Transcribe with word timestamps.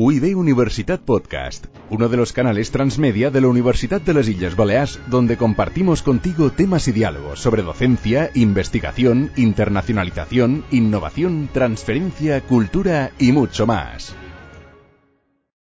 UIB 0.00 0.36
Universitat 0.38 1.00
Podcast, 1.00 1.66
uno 1.90 2.08
de 2.08 2.16
los 2.16 2.32
canales 2.32 2.70
transmedia 2.70 3.30
de 3.30 3.40
la 3.40 3.48
Universidad 3.48 4.00
de 4.00 4.14
las 4.14 4.28
Islas 4.28 4.54
Baleares, 4.54 5.00
donde 5.10 5.36
compartimos 5.36 6.04
contigo 6.04 6.52
temas 6.52 6.86
y 6.86 6.92
diálogos 6.92 7.40
sobre 7.40 7.62
docencia, 7.62 8.30
investigación, 8.36 9.32
internacionalización, 9.36 10.64
innovación, 10.70 11.50
transferencia, 11.52 12.40
cultura 12.42 13.10
y 13.18 13.32
mucho 13.32 13.66
más. 13.66 14.14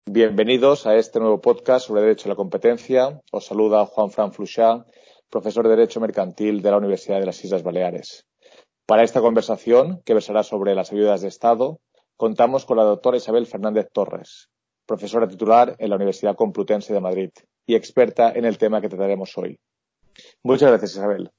Bienvenidos 0.04 0.86
a 0.86 0.96
este 0.96 1.20
nuevo 1.20 1.40
podcast 1.40 1.86
sobre 1.86 2.02
Derecho 2.02 2.28
a 2.28 2.32
la 2.32 2.36
Competencia. 2.36 3.22
Os 3.32 3.46
saluda 3.46 3.86
Juan 3.86 4.10
Fran 4.10 4.34
Fluchá, 4.34 4.84
profesor 5.30 5.66
de 5.66 5.76
Derecho 5.76 6.00
Mercantil 6.00 6.60
de 6.60 6.70
la 6.70 6.76
Universidad 6.76 7.18
de 7.18 7.24
las 7.24 7.42
Islas 7.42 7.62
Baleares. 7.62 8.26
Para 8.84 9.04
esta 9.04 9.22
conversación, 9.22 10.02
que 10.04 10.12
versará 10.12 10.42
sobre 10.42 10.74
las 10.74 10.92
ayudas 10.92 11.22
de 11.22 11.28
Estado, 11.28 11.80
contamos 12.18 12.66
con 12.66 12.76
la 12.76 12.82
doctora 12.82 13.16
Isabel 13.16 13.46
Fernández 13.46 13.88
Torres, 13.92 14.50
profesora 14.84 15.28
titular 15.28 15.76
en 15.78 15.88
la 15.88 15.96
Universidad 15.96 16.36
Complutense 16.36 16.92
de 16.92 17.00
Madrid 17.00 17.30
y 17.64 17.76
experta 17.76 18.32
en 18.32 18.44
el 18.44 18.58
tema 18.58 18.80
que 18.80 18.88
trataremos 18.88 19.38
hoy. 19.38 19.58
Muchas 20.42 20.68
gracias, 20.68 20.96
Isabel. 20.96 21.30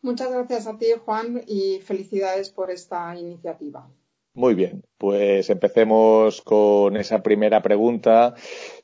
Muchas 0.00 0.30
gracias 0.30 0.68
a 0.68 0.78
ti, 0.78 0.86
Juan, 1.04 1.42
y 1.46 1.80
felicidades 1.80 2.50
por 2.50 2.70
esta 2.70 3.16
iniciativa. 3.18 3.90
Muy 4.34 4.54
bien, 4.54 4.84
pues 4.98 5.50
empecemos 5.50 6.42
con 6.42 6.96
esa 6.96 7.22
primera 7.22 7.60
pregunta 7.60 8.34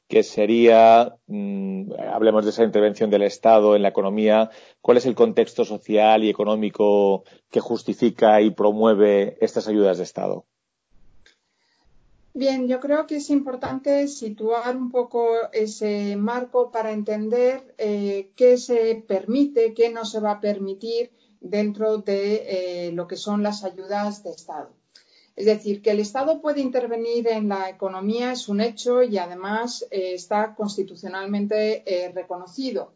que 0.09 0.24
sería, 0.24 1.16
mmm, 1.27 1.93
hablemos 2.12 2.45
de 2.45 2.51
esa 2.51 2.65
intervención 2.65 3.09
del 3.09 3.23
Estado 3.23 3.77
en 3.77 3.83
la 3.83 3.88
economía, 3.88 4.51
¿cuál 4.80 4.96
es 4.96 5.07
el 5.07 5.15
contexto 5.15 5.65
social 5.65 6.24
y 6.24 6.29
económico 6.29 7.23
que 7.51 7.60
justifica 7.60 8.41
y 8.41 8.51
promueve 8.51 9.38
estas 9.41 9.69
ayudas 9.69 9.99
de 9.99 10.05
Estado? 10.05 10.45
Bien, 12.38 12.69
yo 12.69 12.78
creo 12.78 13.05
que 13.09 13.16
es 13.16 13.30
importante 13.30 14.06
situar 14.06 14.77
un 14.77 14.92
poco 14.92 15.27
ese 15.52 16.15
marco 16.15 16.71
para 16.71 16.93
entender 16.93 17.74
eh, 17.79 18.30
qué 18.37 18.59
se 18.59 19.04
permite, 19.09 19.74
qué 19.74 19.90
no 19.90 20.04
se 20.04 20.21
va 20.21 20.30
a 20.30 20.40
permitir 20.40 21.10
dentro 21.40 21.98
de 21.98 22.45
eh, 22.46 22.93
lo 22.93 23.09
que 23.09 23.16
son 23.16 23.43
las 23.43 23.65
ayudas 23.65 24.23
de 24.23 24.30
Estado. 24.30 24.71
Es 25.35 25.46
decir, 25.46 25.82
que 25.82 25.90
el 25.90 25.98
Estado 25.98 26.40
puede 26.40 26.60
intervenir 26.60 27.26
en 27.26 27.48
la 27.48 27.71
economía 27.71 28.30
es 28.30 28.48
un 28.48 28.60
hecho 28.60 29.02
y 29.02 29.18
además 29.18 29.85
eh, 29.91 30.15
está 30.15 30.54
constitucionalmente 30.54 31.82
reconocido. 32.15 32.93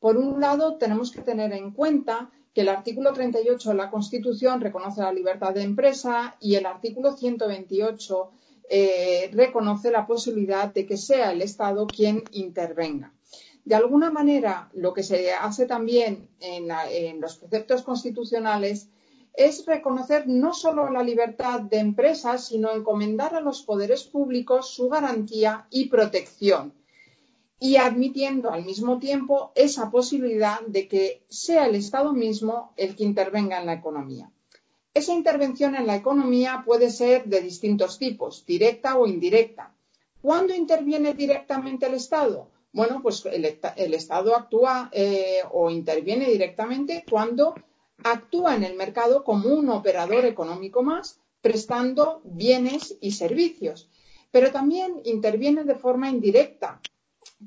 Por 0.00 0.16
un 0.16 0.40
lado, 0.40 0.78
tenemos 0.78 1.10
que 1.10 1.20
tener 1.20 1.52
en 1.52 1.72
cuenta 1.72 2.30
que 2.54 2.62
el 2.62 2.70
artículo 2.70 3.12
38 3.12 3.68
de 3.68 3.74
la 3.74 3.90
Constitución 3.90 4.62
reconoce 4.62 5.02
la 5.02 5.12
libertad 5.12 5.52
de 5.52 5.64
empresa 5.64 6.36
y 6.40 6.54
el 6.54 6.64
artículo 6.64 7.14
128 7.14 8.30
eh, 8.68 9.30
reconoce 9.32 9.90
la 9.90 10.06
posibilidad 10.06 10.72
de 10.72 10.86
que 10.86 10.96
sea 10.96 11.32
el 11.32 11.42
Estado 11.42 11.86
quien 11.86 12.24
intervenga. 12.32 13.12
De 13.64 13.74
alguna 13.74 14.10
manera, 14.10 14.70
lo 14.74 14.92
que 14.92 15.02
se 15.02 15.32
hace 15.32 15.66
también 15.66 16.28
en, 16.40 16.68
en 16.90 17.20
los 17.20 17.36
preceptos 17.36 17.82
constitucionales 17.82 18.88
es 19.34 19.66
reconocer 19.66 20.26
no 20.26 20.54
solo 20.54 20.90
la 20.90 21.02
libertad 21.02 21.60
de 21.60 21.78
empresas, 21.78 22.46
sino 22.46 22.72
encomendar 22.72 23.34
a 23.34 23.40
los 23.40 23.62
poderes 23.62 24.04
públicos 24.04 24.70
su 24.70 24.88
garantía 24.88 25.66
y 25.70 25.88
protección 25.88 26.72
y 27.58 27.76
admitiendo 27.76 28.50
al 28.50 28.64
mismo 28.64 28.98
tiempo 28.98 29.52
esa 29.54 29.90
posibilidad 29.90 30.60
de 30.66 30.88
que 30.88 31.24
sea 31.28 31.66
el 31.66 31.74
Estado 31.74 32.12
mismo 32.12 32.72
el 32.76 32.96
que 32.96 33.04
intervenga 33.04 33.58
en 33.58 33.66
la 33.66 33.74
economía. 33.74 34.30
Esa 34.96 35.12
intervención 35.12 35.74
en 35.74 35.86
la 35.86 35.94
economía 35.94 36.62
puede 36.64 36.88
ser 36.88 37.26
de 37.26 37.42
distintos 37.42 37.98
tipos, 37.98 38.46
directa 38.46 38.96
o 38.96 39.06
indirecta. 39.06 39.74
¿Cuándo 40.22 40.54
interviene 40.54 41.12
directamente 41.12 41.84
el 41.84 41.92
Estado? 41.92 42.48
Bueno, 42.72 43.02
pues 43.02 43.22
el, 43.26 43.44
Estado 43.92 44.34
actúa 44.34 44.88
eh, 44.94 45.42
o 45.52 45.68
interviene 45.68 46.30
directamente 46.30 47.04
cuando 47.10 47.54
actúa 48.04 48.54
en 48.56 48.64
el 48.64 48.74
mercado 48.74 49.22
como 49.22 49.50
un 49.50 49.68
operador 49.68 50.24
económico 50.24 50.82
más, 50.82 51.20
prestando 51.42 52.22
bienes 52.24 52.96
y 53.02 53.10
servicios. 53.10 53.90
Pero 54.30 54.50
también 54.50 55.02
interviene 55.04 55.64
de 55.64 55.74
forma 55.74 56.08
indirecta. 56.08 56.80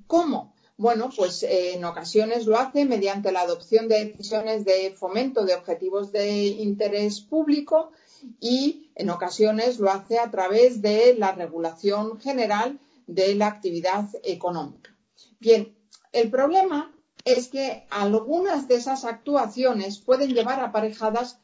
¿Cómo? 0.06 0.54
Bueno, 0.80 1.10
pues 1.14 1.44
eh, 1.44 1.74
en 1.74 1.84
ocasiones 1.84 2.46
lo 2.46 2.58
hace 2.58 2.86
mediante 2.86 3.34
la 3.34 3.42
adopción 3.42 3.90
de 3.90 4.06
decisiones 4.06 4.64
de 4.64 4.92
fomento 4.92 5.44
de 5.44 5.54
objetivos 5.54 6.14
de 6.14 6.46
interés 6.46 7.20
público 7.20 7.92
y 8.40 8.90
en 8.96 9.10
ocasiones 9.10 9.78
lo 9.80 9.92
hace 9.92 10.20
a 10.20 10.32
través 10.32 10.82
de 10.82 11.16
la 11.16 11.34
regulación 11.34 12.18
general 12.22 12.80
de 13.08 13.36
la 13.36 13.48
actividad 13.48 14.08
económica. 14.24 14.96
Bien, 15.42 15.76
el 16.14 16.30
problema 16.30 16.96
es 17.26 17.50
que 17.50 17.86
algunas 17.90 18.70
de 18.70 18.76
esas 18.76 19.04
actuaciones 19.04 20.00
pueden 20.00 20.34
llevar 20.34 20.62
aparejadas 20.62 21.40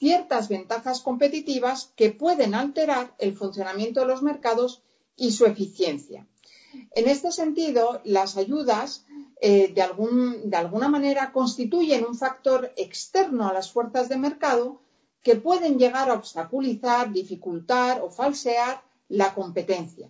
ciertas 0.00 0.48
ventajas 0.48 1.00
competitivas 1.00 1.92
que 1.94 2.10
pueden 2.10 2.56
alterar 2.56 3.14
el 3.18 3.36
funcionamiento 3.36 4.00
de 4.00 4.06
los 4.06 4.20
mercados 4.20 4.82
y 5.14 5.30
su 5.30 5.46
eficiencia. 5.46 6.26
En 6.92 7.08
este 7.08 7.32
sentido, 7.32 8.00
las 8.04 8.36
ayudas 8.36 9.04
eh, 9.40 9.72
de, 9.72 9.82
de 10.44 10.56
alguna 10.56 10.88
manera 10.88 11.32
constituyen 11.32 12.04
un 12.04 12.14
factor 12.14 12.72
externo 12.76 13.48
a 13.48 13.52
las 13.52 13.70
fuerzas 13.70 14.08
de 14.08 14.16
mercado 14.16 14.80
que 15.22 15.36
pueden 15.36 15.78
llegar 15.78 16.10
a 16.10 16.14
obstaculizar, 16.14 17.12
dificultar 17.12 18.00
o 18.02 18.10
falsear 18.10 18.82
la 19.08 19.34
competencia. 19.34 20.08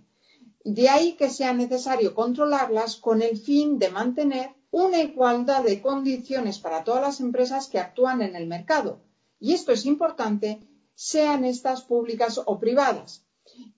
De 0.65 0.89
ahí 0.89 1.13
que 1.15 1.31
sea 1.31 1.53
necesario 1.53 2.15
controlarlas 2.15 2.97
con 2.97 3.23
el 3.23 3.39
fin 3.39 3.79
de 3.79 3.91
mantener 3.91 4.51
una 4.71 4.99
igualdad 4.99 5.65
de 5.65 5.81
condiciones 5.81 6.59
para 6.59 6.85
todas 6.85 7.03
las 7.03 7.21
empresas 7.21 7.69
que 7.69 7.79
actúan 7.79 8.23
en 8.23 8.37
el 8.37 8.47
mercado. 8.47 9.01
Y 9.41 9.55
esto 9.55 9.73
es 9.73 9.87
importante, 9.87 10.61
sean 10.95 11.45
estas 11.45 11.83
públicas 11.83 12.41
o 12.45 12.59
privadas. 12.61 13.25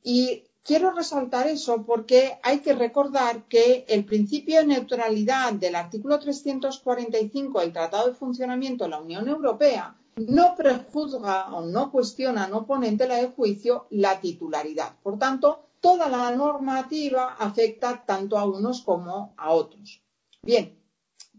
Y 0.02 0.44
quiero 0.62 0.92
resaltar 0.92 1.46
eso 1.46 1.84
porque 1.84 2.38
hay 2.42 2.60
que 2.60 2.74
recordar 2.74 3.44
que 3.48 3.84
el 3.88 4.04
principio 4.04 4.58
de 4.60 4.66
neutralidad 4.66 5.52
del 5.54 5.74
artículo 5.74 6.18
345 6.18 7.60
del 7.60 7.72
Tratado 7.72 8.08
de 8.08 8.14
Funcionamiento 8.14 8.84
de 8.84 8.90
la 8.90 9.00
Unión 9.00 9.28
Europea 9.28 9.96
no 10.16 10.54
prejuzga 10.56 11.54
o 11.54 11.62
no 11.62 11.90
cuestiona, 11.90 12.46
no 12.46 12.66
pone 12.66 12.88
en 12.88 12.98
tela 12.98 13.16
de 13.16 13.28
juicio 13.28 13.86
la 13.90 14.20
titularidad. 14.20 14.96
Por 15.02 15.18
tanto, 15.18 15.68
toda 15.80 16.08
la 16.08 16.30
normativa 16.36 17.34
afecta 17.38 18.04
tanto 18.04 18.38
a 18.38 18.44
unos 18.44 18.82
como 18.82 19.34
a 19.36 19.52
otros. 19.52 20.02
Bien, 20.42 20.78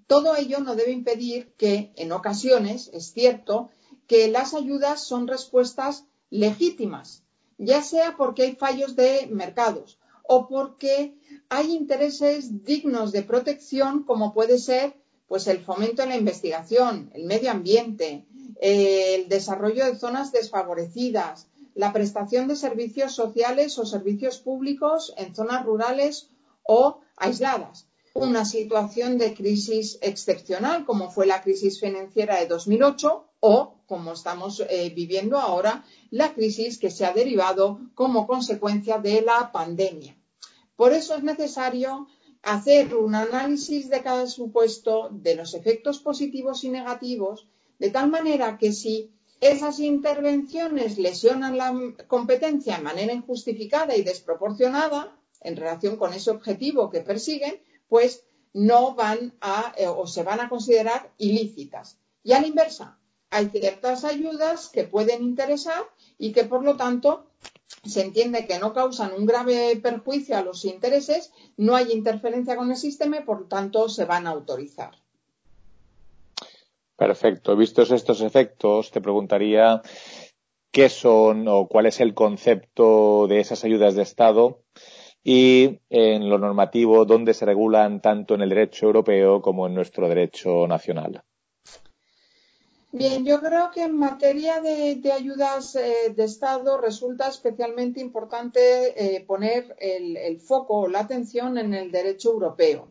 todo 0.08 0.36
ello 0.36 0.60
no 0.60 0.76
debe 0.76 0.92
impedir 0.92 1.54
que, 1.56 1.94
en 1.96 2.12
ocasiones, 2.12 2.90
es 2.94 3.14
cierto, 3.14 3.70
que 4.08 4.28
las 4.28 4.54
ayudas 4.54 5.04
son 5.04 5.28
respuestas 5.28 6.06
legítimas 6.30 7.23
ya 7.64 7.82
sea 7.82 8.16
porque 8.18 8.44
hay 8.44 8.56
fallos 8.56 8.96
de 8.96 9.28
mercados 9.32 10.00
o 10.24 10.48
porque 10.48 11.16
hay 11.50 11.72
intereses 11.76 12.64
dignos 12.64 13.12
de 13.12 13.24
protección, 13.24 14.04
como 14.04 14.34
puede 14.34 14.58
ser 14.58 14.96
pues 15.28 15.48
el 15.48 15.60
fomento 15.60 16.04
de 16.04 16.10
la 16.10 16.18
investigación, 16.18 17.10
el 17.14 17.26
medio 17.26 17.52
ambiente, 17.52 18.26
el 18.62 19.28
desarrollo 19.30 19.86
de 19.86 19.96
zonas 19.96 20.32
desfavorecidas, 20.32 21.48
la 21.76 21.92
prestación 21.92 22.48
de 22.48 22.56
servicios 22.56 23.14
sociales 23.14 23.78
o 23.80 23.86
servicios 23.86 24.38
públicos 24.38 25.14
en 25.18 25.36
zonas 25.36 25.66
rurales 25.66 26.30
o 26.64 27.00
aisladas. 27.18 27.88
Una 28.14 28.46
situación 28.46 29.18
de 29.18 29.34
crisis 29.34 29.98
excepcional, 30.02 30.86
como 30.86 31.10
fue 31.10 31.26
la 31.26 31.42
crisis 31.42 31.80
financiera 31.80 32.40
de 32.40 32.46
2008, 32.46 33.26
o, 33.40 33.74
como 33.94 34.14
estamos 34.14 34.60
eh, 34.60 34.92
viviendo 34.96 35.38
ahora, 35.38 35.86
la 36.10 36.34
crisis 36.34 36.80
que 36.80 36.90
se 36.90 37.06
ha 37.06 37.14
derivado 37.14 37.80
como 37.94 38.26
consecuencia 38.26 38.98
de 38.98 39.22
la 39.22 39.52
pandemia. 39.52 40.18
Por 40.76 40.94
eso 40.94 41.14
es 41.14 41.22
necesario 41.22 42.08
hacer 42.42 42.96
un 42.96 43.14
análisis 43.14 43.92
de 43.92 44.02
cada 44.02 44.26
supuesto 44.26 45.10
de 45.12 45.36
los 45.36 45.54
efectos 45.54 46.00
positivos 46.00 46.64
y 46.64 46.70
negativos, 46.70 47.48
de 47.78 47.92
tal 47.92 48.10
manera 48.10 48.58
que 48.58 48.74
si 48.74 49.12
esas 49.40 49.80
intervenciones 49.80 50.98
lesionan 50.98 51.56
la 51.56 51.72
competencia 52.08 52.78
de 52.78 52.84
manera 52.84 53.14
injustificada 53.14 53.96
y 53.96 54.02
desproporcionada 54.02 55.16
en 55.42 55.56
relación 55.56 55.98
con 55.98 56.14
ese 56.14 56.32
objetivo 56.32 56.90
que 56.90 57.02
persiguen, 57.02 57.62
pues 57.88 58.24
no 58.54 58.96
van 58.96 59.36
a 59.40 59.76
eh, 59.78 59.88
o 59.88 60.08
se 60.08 60.24
van 60.24 60.40
a 60.40 60.50
considerar 60.50 61.14
ilícitas. 61.20 62.00
Y 62.24 62.32
a 62.32 62.42
la 62.42 62.48
inversa, 62.48 62.98
hay 63.34 63.50
ciertas 63.50 64.06
ayudas 64.06 64.70
que 64.70 64.84
pueden 64.84 65.24
interesar 65.24 65.84
y 66.18 66.32
que, 66.32 66.44
por 66.44 66.64
lo 66.64 66.78
tanto, 66.78 67.26
se 67.84 68.02
entiende 68.02 68.46
que 68.46 68.60
no 68.60 68.74
causan 68.74 69.12
un 69.18 69.26
grave 69.26 69.76
perjuicio 69.82 70.38
a 70.38 70.44
los 70.44 70.64
intereses, 70.66 71.34
no 71.58 71.76
hay 71.76 71.92
interferencia 71.92 72.56
con 72.56 72.70
el 72.70 72.78
sistema 72.78 73.18
y, 73.18 73.24
por 73.24 73.42
lo 73.42 73.48
tanto, 73.48 73.90
se 73.90 74.06
van 74.06 74.28
a 74.28 74.30
autorizar. 74.30 74.92
Perfecto. 76.96 77.56
Vistos 77.56 77.92
estos 77.92 78.22
efectos, 78.22 78.92
te 78.92 79.02
preguntaría 79.02 79.82
qué 80.72 80.90
son 80.90 81.48
o 81.48 81.68
cuál 81.68 81.88
es 81.88 82.00
el 82.00 82.14
concepto 82.14 83.28
de 83.28 83.40
esas 83.40 83.64
ayudas 83.64 83.96
de 83.96 84.04
Estado 84.04 84.62
y 85.24 85.80
en 85.90 86.30
lo 86.30 86.38
normativo 86.38 87.06
dónde 87.06 87.34
se 87.34 87.46
regulan 87.46 88.02
tanto 88.02 88.36
en 88.36 88.42
el 88.42 88.50
derecho 88.50 88.86
europeo 88.86 89.42
como 89.42 89.68
en 89.68 89.74
nuestro 89.74 90.08
derecho 90.08 90.68
nacional. 90.68 91.24
Bien, 92.96 93.26
yo 93.26 93.42
creo 93.42 93.72
que 93.72 93.82
en 93.82 93.98
materia 93.98 94.62
de, 94.62 95.12
ayudas 95.12 95.76
eh, 95.76 96.14
de 96.16 96.26
Estado 96.26 96.78
resulta 96.78 97.28
especialmente 97.28 98.00
importante 98.00 99.16
eh, 99.16 99.22
poner 99.26 99.76
el, 99.80 100.40
foco 100.40 100.82
o 100.82 100.88
la 100.88 101.00
atención 101.00 101.58
en 101.58 101.74
el 101.74 101.92
derecho 101.92 102.30
europeo. 102.32 102.90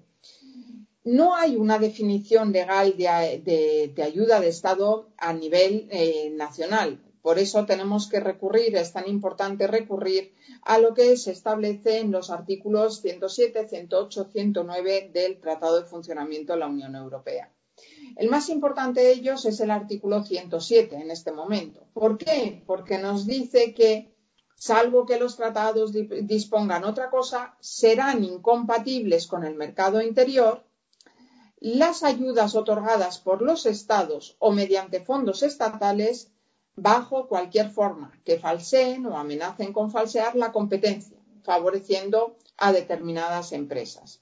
No 1.05 1.37
hay 1.37 1.55
una 1.55 1.79
definición 1.79 2.51
legal 2.51 2.97
de, 2.97 3.95
ayuda 4.03 4.41
de 4.41 4.49
Estado 4.49 5.09
a 5.19 5.33
nivel 5.33 5.87
eh, 5.93 6.31
nacional. 6.31 7.01
Por 7.23 7.39
eso 7.39 7.65
tenemos 7.65 8.09
que 8.09 8.19
recurrir, 8.19 8.75
es 8.75 8.93
tan 8.93 9.09
importante 9.09 9.69
recurrir 9.69 10.35
a 10.63 10.79
lo 10.79 10.95
que 10.95 11.17
se 11.17 11.31
establece 11.31 11.99
en 11.99 12.11
los 12.11 12.31
artículos 12.31 13.03
107, 13.03 13.69
108, 13.69 14.31
109 14.33 15.11
del 15.15 15.39
Tratado 15.39 15.81
de 15.81 15.87
Funcionamiento 15.87 16.55
de 16.55 16.59
la 16.59 16.67
Unión 16.67 16.97
Europea. 16.97 17.53
El 18.17 18.29
más 18.29 18.49
importante 18.49 19.01
de 19.01 19.13
ellos 19.13 19.45
es 19.47 19.61
el 19.61 19.71
artículo 19.71 20.23
107 20.23 20.97
en 20.97 21.11
este 21.11 21.33
momento. 21.33 21.87
¿Por 21.95 22.19
qué? 22.19 22.63
Porque 22.67 22.99
nos 22.99 23.27
dice 23.27 23.75
que, 23.75 24.15
salvo 24.55 25.07
que 25.07 25.19
los 25.19 25.37
tratados 25.37 25.93
dispongan 25.93 26.85
otra 26.85 27.11
cosa, 27.11 27.57
serán 27.61 28.23
incompatibles 28.23 29.27
con 29.27 29.45
el 29.45 29.55
mercado 29.55 30.03
interior 30.03 30.65
las 31.63 32.03
ayudas 32.03 32.57
otorgadas 32.57 33.19
por 33.19 33.41
los 33.41 33.67
estados 33.67 34.37
o 34.41 34.51
mediante 34.51 35.01
fondos 35.01 35.45
estatales 35.45 36.33
bajo 36.75 37.29
cualquier 37.29 37.71
forma 37.71 38.19
que 38.25 38.41
falseen 38.41 39.07
o 39.07 39.17
amenacen 39.17 39.73
con 39.73 39.93
falsear 39.93 40.35
la 40.35 40.51
competencia, 40.51 41.17
favoreciendo 41.45 42.37
a 42.57 42.73
determinadas 42.73 43.53
empresas. 43.53 44.21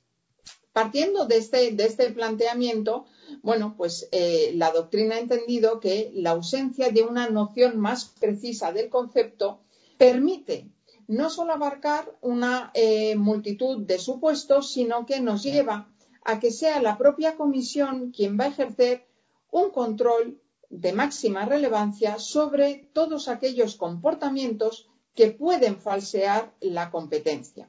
Partiendo 0.72 1.24
de 1.24 1.38
este, 1.38 1.82
este 1.82 2.10
planteamiento, 2.10 3.06
bueno, 3.42 3.74
pues 3.76 4.08
eh, 4.12 4.52
la 4.54 4.70
doctrina 4.70 5.16
ha 5.16 5.20
entendido 5.20 5.80
que 5.80 6.10
la 6.14 6.30
ausencia 6.30 6.90
de 6.90 7.02
una 7.02 7.28
noción 7.28 7.78
más 7.78 8.04
precisa 8.20 8.72
del 8.72 8.88
concepto 8.88 9.60
permite 9.98 10.68
no 11.06 11.28
solo 11.28 11.52
abarcar 11.52 12.16
una 12.20 12.70
eh, 12.74 13.16
multitud 13.16 13.84
de 13.84 13.98
supuestos, 13.98 14.72
sino 14.72 15.06
que 15.06 15.20
nos 15.20 15.42
lleva 15.42 15.88
a 16.24 16.38
que 16.38 16.50
sea 16.50 16.80
la 16.80 16.98
propia 16.98 17.36
comisión 17.36 18.12
quien 18.12 18.38
va 18.38 18.44
a 18.44 18.48
ejercer 18.48 19.06
un 19.50 19.70
control 19.70 20.40
de 20.68 20.92
máxima 20.92 21.44
relevancia 21.46 22.18
sobre 22.18 22.88
todos 22.92 23.26
aquellos 23.26 23.74
comportamientos 23.74 24.88
que 25.14 25.32
pueden 25.32 25.80
falsear 25.80 26.54
la 26.60 26.90
competencia. 26.90 27.68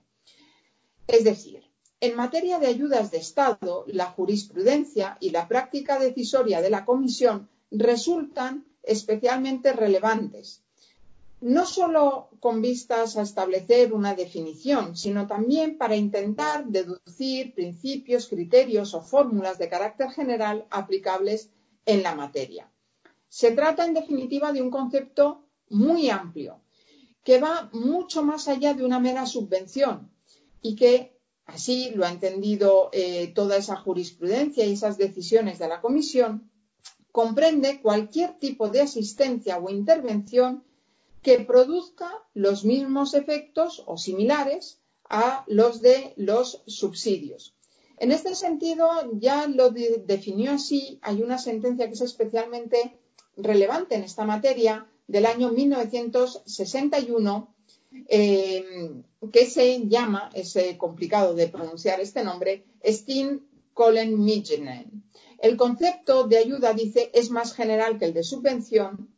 Es 1.08 1.24
decir, 1.24 1.71
en 2.02 2.16
materia 2.16 2.58
de 2.58 2.66
ayudas 2.66 3.12
de 3.12 3.20
Estado, 3.20 3.86
la 3.88 4.08
jurisprudencia 4.08 5.18
y 5.20 5.30
la 5.30 5.48
práctica 5.48 6.00
decisoria 6.00 6.60
de 6.60 6.72
la 6.72 6.84
Comisión 6.84 7.48
resultan 7.70 8.66
especialmente 8.82 9.72
relevantes, 9.72 10.64
no 11.42 11.66
solo 11.68 12.30
con 12.40 12.62
vistas 12.62 13.18
a 13.18 13.22
establecer 13.22 13.94
una 13.94 14.16
definición, 14.16 14.98
sino 14.98 15.28
también 15.28 15.78
para 15.78 15.96
intentar 15.96 16.66
deducir 16.66 17.54
principios, 17.54 18.28
criterios 18.28 18.96
o 18.96 19.02
fórmulas 19.02 19.60
de 19.60 19.70
carácter 19.70 20.10
general 20.10 20.66
aplicables 20.72 21.50
en 21.86 22.02
la 22.02 22.16
materia. 22.16 22.68
Se 23.30 23.52
trata, 23.52 23.86
en 23.86 23.94
definitiva, 23.94 24.52
de 24.52 24.64
un 24.64 24.72
concepto 24.72 25.44
muy 25.70 26.10
amplio, 26.10 26.62
que 27.24 27.40
va 27.40 27.70
mucho 27.74 28.24
más 28.24 28.48
allá 28.48 28.74
de 28.74 28.84
una 28.84 29.00
mera 29.00 29.28
subvención 29.28 30.10
y 30.64 30.76
que 30.76 31.11
Así 31.54 31.92
lo 31.96 32.06
ha 32.06 32.10
entendido 32.10 32.90
eh, 32.94 33.32
toda 33.36 33.58
esa 33.58 33.76
jurisprudencia 33.76 34.66
y 34.66 34.74
esas 34.74 34.98
decisiones 34.98 35.60
de 35.60 35.68
la 35.68 35.82
Comisión. 35.82 36.50
Comprende 37.12 37.82
cualquier 37.82 38.40
tipo 38.40 38.70
de 38.70 38.82
asistencia 38.82 39.58
o 39.58 39.70
intervención 39.70 40.64
que 41.22 41.40
produzca 41.40 42.10
los 42.34 42.64
mismos 42.64 43.14
efectos 43.14 43.84
o 43.86 43.98
similares 43.98 44.80
a 45.10 45.44
los 45.48 45.82
de 45.82 46.14
los 46.16 46.64
subsidios. 46.68 47.54
En 47.98 48.14
este 48.14 48.34
sentido, 48.34 48.90
ya 49.14 49.46
lo 49.48 49.72
definió 49.72 50.54
así, 50.54 51.00
hay 51.02 51.22
una 51.22 51.38
sentencia 51.38 51.88
que 51.88 51.94
es 51.94 52.02
especialmente 52.02 52.98
relevante 53.36 53.96
en 53.96 54.04
esta 54.04 54.26
materia 54.26 54.88
del 55.08 55.26
año 55.26 55.52
1961 55.52 57.51
eh, 58.08 59.04
que 59.32 59.46
se 59.46 59.88
llama, 59.88 60.30
es 60.34 60.58
complicado 60.78 61.34
de 61.34 61.48
pronunciar 61.48 62.00
este 62.00 62.24
nombre, 62.24 62.64
Steen 62.84 63.46
Collen 63.74 64.24
Mijenen. 64.24 65.04
El 65.40 65.58
concepto 65.58 66.28
de 66.28 66.38
ayuda, 66.38 66.74
dice, 66.74 67.10
es 67.14 67.32
más 67.32 67.54
general 67.54 67.98
que 67.98 68.06
el 68.06 68.14
de 68.14 68.24
subvención 68.24 69.10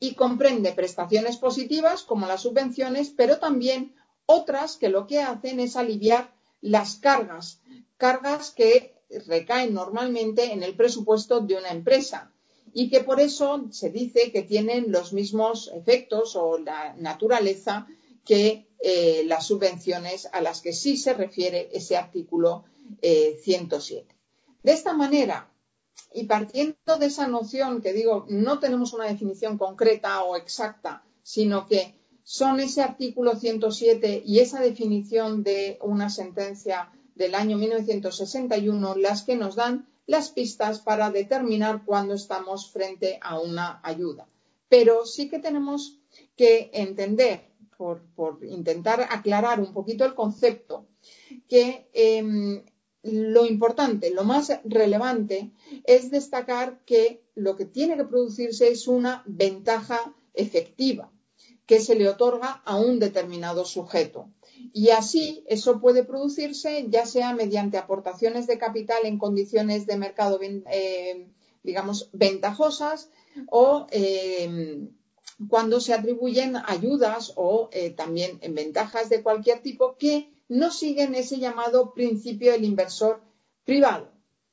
y 0.00 0.14
comprende 0.14 0.72
prestaciones 0.72 1.36
positivas 1.36 2.02
como 2.02 2.26
las 2.26 2.42
subvenciones, 2.42 3.10
pero 3.10 3.38
también 3.38 3.94
otras 4.26 4.76
que 4.76 4.88
lo 4.88 5.06
que 5.06 5.20
hacen 5.20 5.60
es 5.60 5.76
aliviar 5.76 6.32
las 6.60 6.96
cargas, 6.96 7.60
cargas 7.96 8.50
que 8.50 8.94
recaen 9.26 9.74
normalmente 9.74 10.52
en 10.52 10.62
el 10.62 10.74
presupuesto 10.74 11.40
de 11.40 11.56
una 11.56 11.70
empresa 11.70 12.32
y 12.72 12.88
que 12.88 13.00
por 13.00 13.20
eso 13.20 13.66
se 13.70 13.90
dice 13.90 14.30
que 14.30 14.42
tienen 14.42 14.92
los 14.92 15.12
mismos 15.12 15.70
efectos 15.74 16.36
o 16.36 16.58
la 16.58 16.94
naturaleza 16.96 17.86
que 18.30 18.68
eh, 18.78 19.24
las 19.26 19.48
subvenciones 19.48 20.28
a 20.30 20.40
las 20.40 20.60
que 20.60 20.72
sí 20.72 20.96
se 20.96 21.14
refiere 21.14 21.68
ese 21.72 21.96
artículo 21.96 22.62
107. 23.02 24.06
Eh, 24.08 24.16
de 24.62 24.72
esta 24.72 24.92
manera, 24.92 25.52
y 26.14 26.26
partiendo 26.26 26.96
de 27.00 27.06
esa 27.06 27.26
noción 27.26 27.82
que 27.82 27.92
digo, 27.92 28.26
no 28.28 28.60
tenemos 28.60 28.92
una 28.92 29.06
definición 29.06 29.58
concreta 29.58 30.22
o 30.22 30.36
exacta, 30.36 31.02
sino 31.24 31.66
que 31.66 31.96
son 32.22 32.60
ese 32.60 32.82
artículo 32.82 33.34
107 33.34 34.22
y 34.24 34.38
esa 34.38 34.60
definición 34.60 35.42
de 35.42 35.80
una 35.82 36.08
sentencia 36.08 36.92
del 37.16 37.34
año 37.34 37.56
1961 37.56 38.94
las 38.94 39.24
que 39.24 39.34
nos 39.34 39.56
dan 39.56 39.88
las 40.06 40.28
pistas 40.28 40.78
para 40.78 41.10
determinar 41.10 41.84
cuándo 41.84 42.14
estamos 42.14 42.70
frente 42.70 43.18
a 43.22 43.40
una 43.40 43.80
ayuda. 43.82 44.28
Pero 44.68 45.04
sí 45.04 45.28
que 45.28 45.40
tenemos 45.40 45.98
que 46.36 46.70
entender 46.72 47.49
por, 47.80 48.44
intentar 48.44 49.00
aclarar 49.10 49.58
un 49.60 49.72
poquito 49.72 50.04
el 50.04 50.14
concepto, 50.14 50.86
que 51.48 51.88
em, 51.94 52.62
lo 53.02 53.46
importante, 53.46 54.10
lo 54.10 54.24
más 54.24 54.52
relevante 54.64 55.50
es 55.84 56.10
destacar 56.10 56.80
que 56.84 57.22
lo 57.34 57.56
que 57.56 57.64
tiene 57.64 57.96
que 57.96 58.04
producirse 58.04 58.68
es 58.68 58.86
una 58.86 59.22
ventaja 59.26 60.14
efectiva 60.34 61.10
que 61.64 61.80
se 61.80 61.94
le 61.94 62.08
otorga 62.08 62.60
a 62.64 62.76
un 62.76 62.98
determinado 62.98 63.64
sujeto. 63.64 64.28
Y 64.74 64.90
así 64.90 65.44
eso 65.46 65.80
puede 65.80 66.04
producirse 66.04 66.86
ya 66.90 67.06
sea 67.06 67.32
mediante 67.32 67.78
aportaciones 67.78 68.46
de 68.46 68.58
capital 68.58 68.98
en 69.04 69.18
condiciones 69.18 69.86
de 69.86 69.96
mercado, 69.96 70.38
eh, 70.42 71.28
digamos, 71.62 72.10
ventajosas 72.12 73.08
o 73.48 73.86
em, 73.90 74.90
cuando 75.48 75.80
se 75.80 75.94
atribuyen 75.94 76.56
ayudas 76.56 77.32
o 77.36 77.70
eh, 77.72 77.90
también 77.90 78.38
en 78.42 78.54
ventajas 78.54 79.08
de 79.08 79.22
cualquier 79.22 79.60
tipo 79.62 79.96
que 79.96 80.30
no 80.48 80.70
siguen 80.70 81.14
ese 81.14 81.38
llamado 81.38 81.94
principio 81.94 82.52
del 82.52 82.64
inversor 82.64 83.20
privado. 83.64 84.08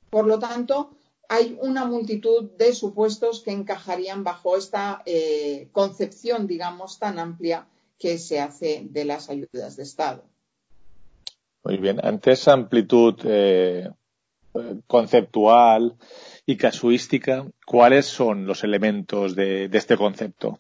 Por 0.09 0.27
lo 0.27 0.39
tanto, 0.39 0.91
hay 1.27 1.57
una 1.61 1.85
multitud 1.85 2.51
de 2.51 2.73
supuestos 2.73 3.41
que 3.41 3.51
encajarían 3.51 4.23
bajo 4.23 4.55
esta 4.55 5.01
eh, 5.05 5.67
concepción, 5.71 6.47
digamos, 6.47 6.99
tan 6.99 7.19
amplia 7.19 7.67
que 7.99 8.17
se 8.17 8.39
hace 8.39 8.83
de 8.89 9.05
las 9.05 9.29
ayudas 9.29 9.75
de 9.75 9.83
Estado. 9.83 10.23
Muy 11.63 11.77
bien. 11.77 11.99
Ante 12.01 12.31
esa 12.31 12.53
amplitud 12.53 13.15
eh, 13.25 13.89
conceptual 14.85 15.97
y 16.45 16.55
casuística, 16.55 17.45
¿cuáles 17.65 18.05
son 18.05 18.45
los 18.45 18.63
elementos 18.63 19.35
de 19.35 19.69
este 19.73 19.97
concepto? 19.97 20.59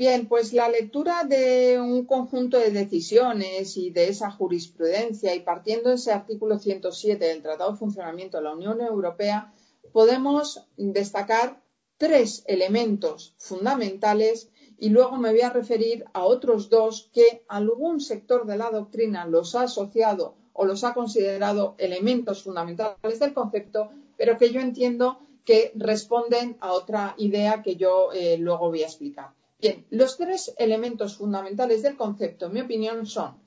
Bien, 0.00 0.28
pues 0.28 0.54
la 0.54 0.70
lectura 0.70 1.24
de 1.24 1.78
un 1.78 2.06
conjunto 2.06 2.58
de 2.58 2.70
decisiones 2.70 3.76
y 3.76 3.90
de 3.90 4.08
esa 4.08 4.30
jurisprudencia 4.30 5.34
y 5.34 5.40
partiendo 5.40 5.90
de 5.90 5.96
ese 5.96 6.10
artículo 6.10 6.58
107 6.58 7.22
del 7.22 7.42
Tratado 7.42 7.72
de 7.72 7.76
Funcionamiento 7.76 8.38
de 8.38 8.44
la 8.44 8.54
Unión 8.54 8.80
Europea, 8.80 9.52
podemos 9.92 10.66
destacar 10.78 11.62
tres 11.98 12.44
elementos 12.46 13.34
fundamentales 13.36 14.48
y 14.78 14.88
luego 14.88 15.18
me 15.18 15.32
voy 15.32 15.42
a 15.42 15.50
referir 15.50 16.06
a 16.14 16.24
otros 16.24 16.70
dos 16.70 17.10
que 17.12 17.44
algún 17.46 18.00
sector 18.00 18.46
de 18.46 18.56
la 18.56 18.70
doctrina 18.70 19.26
los 19.26 19.54
ha 19.54 19.64
asociado 19.64 20.34
o 20.54 20.64
los 20.64 20.82
ha 20.82 20.94
considerado 20.94 21.74
elementos 21.76 22.42
fundamentales 22.42 23.20
del 23.20 23.34
concepto, 23.34 23.90
pero 24.16 24.38
que 24.38 24.50
yo 24.50 24.62
entiendo 24.62 25.18
que 25.44 25.72
responden 25.74 26.56
a 26.60 26.72
otra 26.72 27.14
idea 27.18 27.62
que 27.62 27.76
yo 27.76 28.14
eh, 28.14 28.38
luego 28.38 28.70
voy 28.70 28.82
a 28.82 28.86
explicar. 28.86 29.38
Bien, 29.60 29.86
los 29.90 30.16
tres 30.16 30.54
elementos 30.56 31.16
fundamentales 31.16 31.82
del 31.82 31.96
concepto, 31.96 32.46
en 32.46 32.54
mi 32.54 32.60
opinión, 32.62 33.06
son 33.06 33.38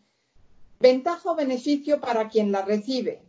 ventaja 0.80 1.32
o 1.32 1.36
beneficio 1.36 2.00
para 2.00 2.30
quien 2.30 2.52
la 2.52 2.62
recibe. 2.62 3.24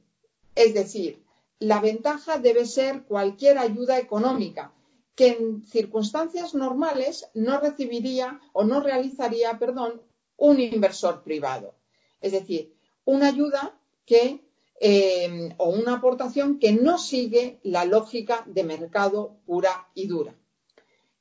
Es 0.54 0.74
decir, 0.74 1.22
la 1.60 1.80
ventaja 1.80 2.38
debe 2.38 2.66
ser 2.66 3.04
cualquier 3.04 3.56
ayuda 3.58 3.98
económica 3.98 4.72
que 5.14 5.28
en 5.28 5.66
circunstancias 5.66 6.54
normales 6.54 7.28
no 7.32 7.58
recibiría 7.58 8.40
o 8.52 8.64
no 8.64 8.80
realizaría, 8.80 9.58
perdón, 9.58 10.02
un 10.36 10.60
inversor 10.60 11.22
privado. 11.22 11.74
Es 12.20 12.32
decir, 12.32 12.74
una 13.04 13.28
ayuda 13.28 13.78
que 14.04 14.44
eh, 14.80 15.54
o 15.56 15.70
una 15.70 15.94
aportación 15.94 16.58
que 16.58 16.72
no 16.72 16.98
sigue 16.98 17.60
la 17.62 17.84
lógica 17.84 18.44
de 18.46 18.64
mercado 18.64 19.36
pura 19.46 19.88
y 19.94 20.06
dura. 20.06 20.34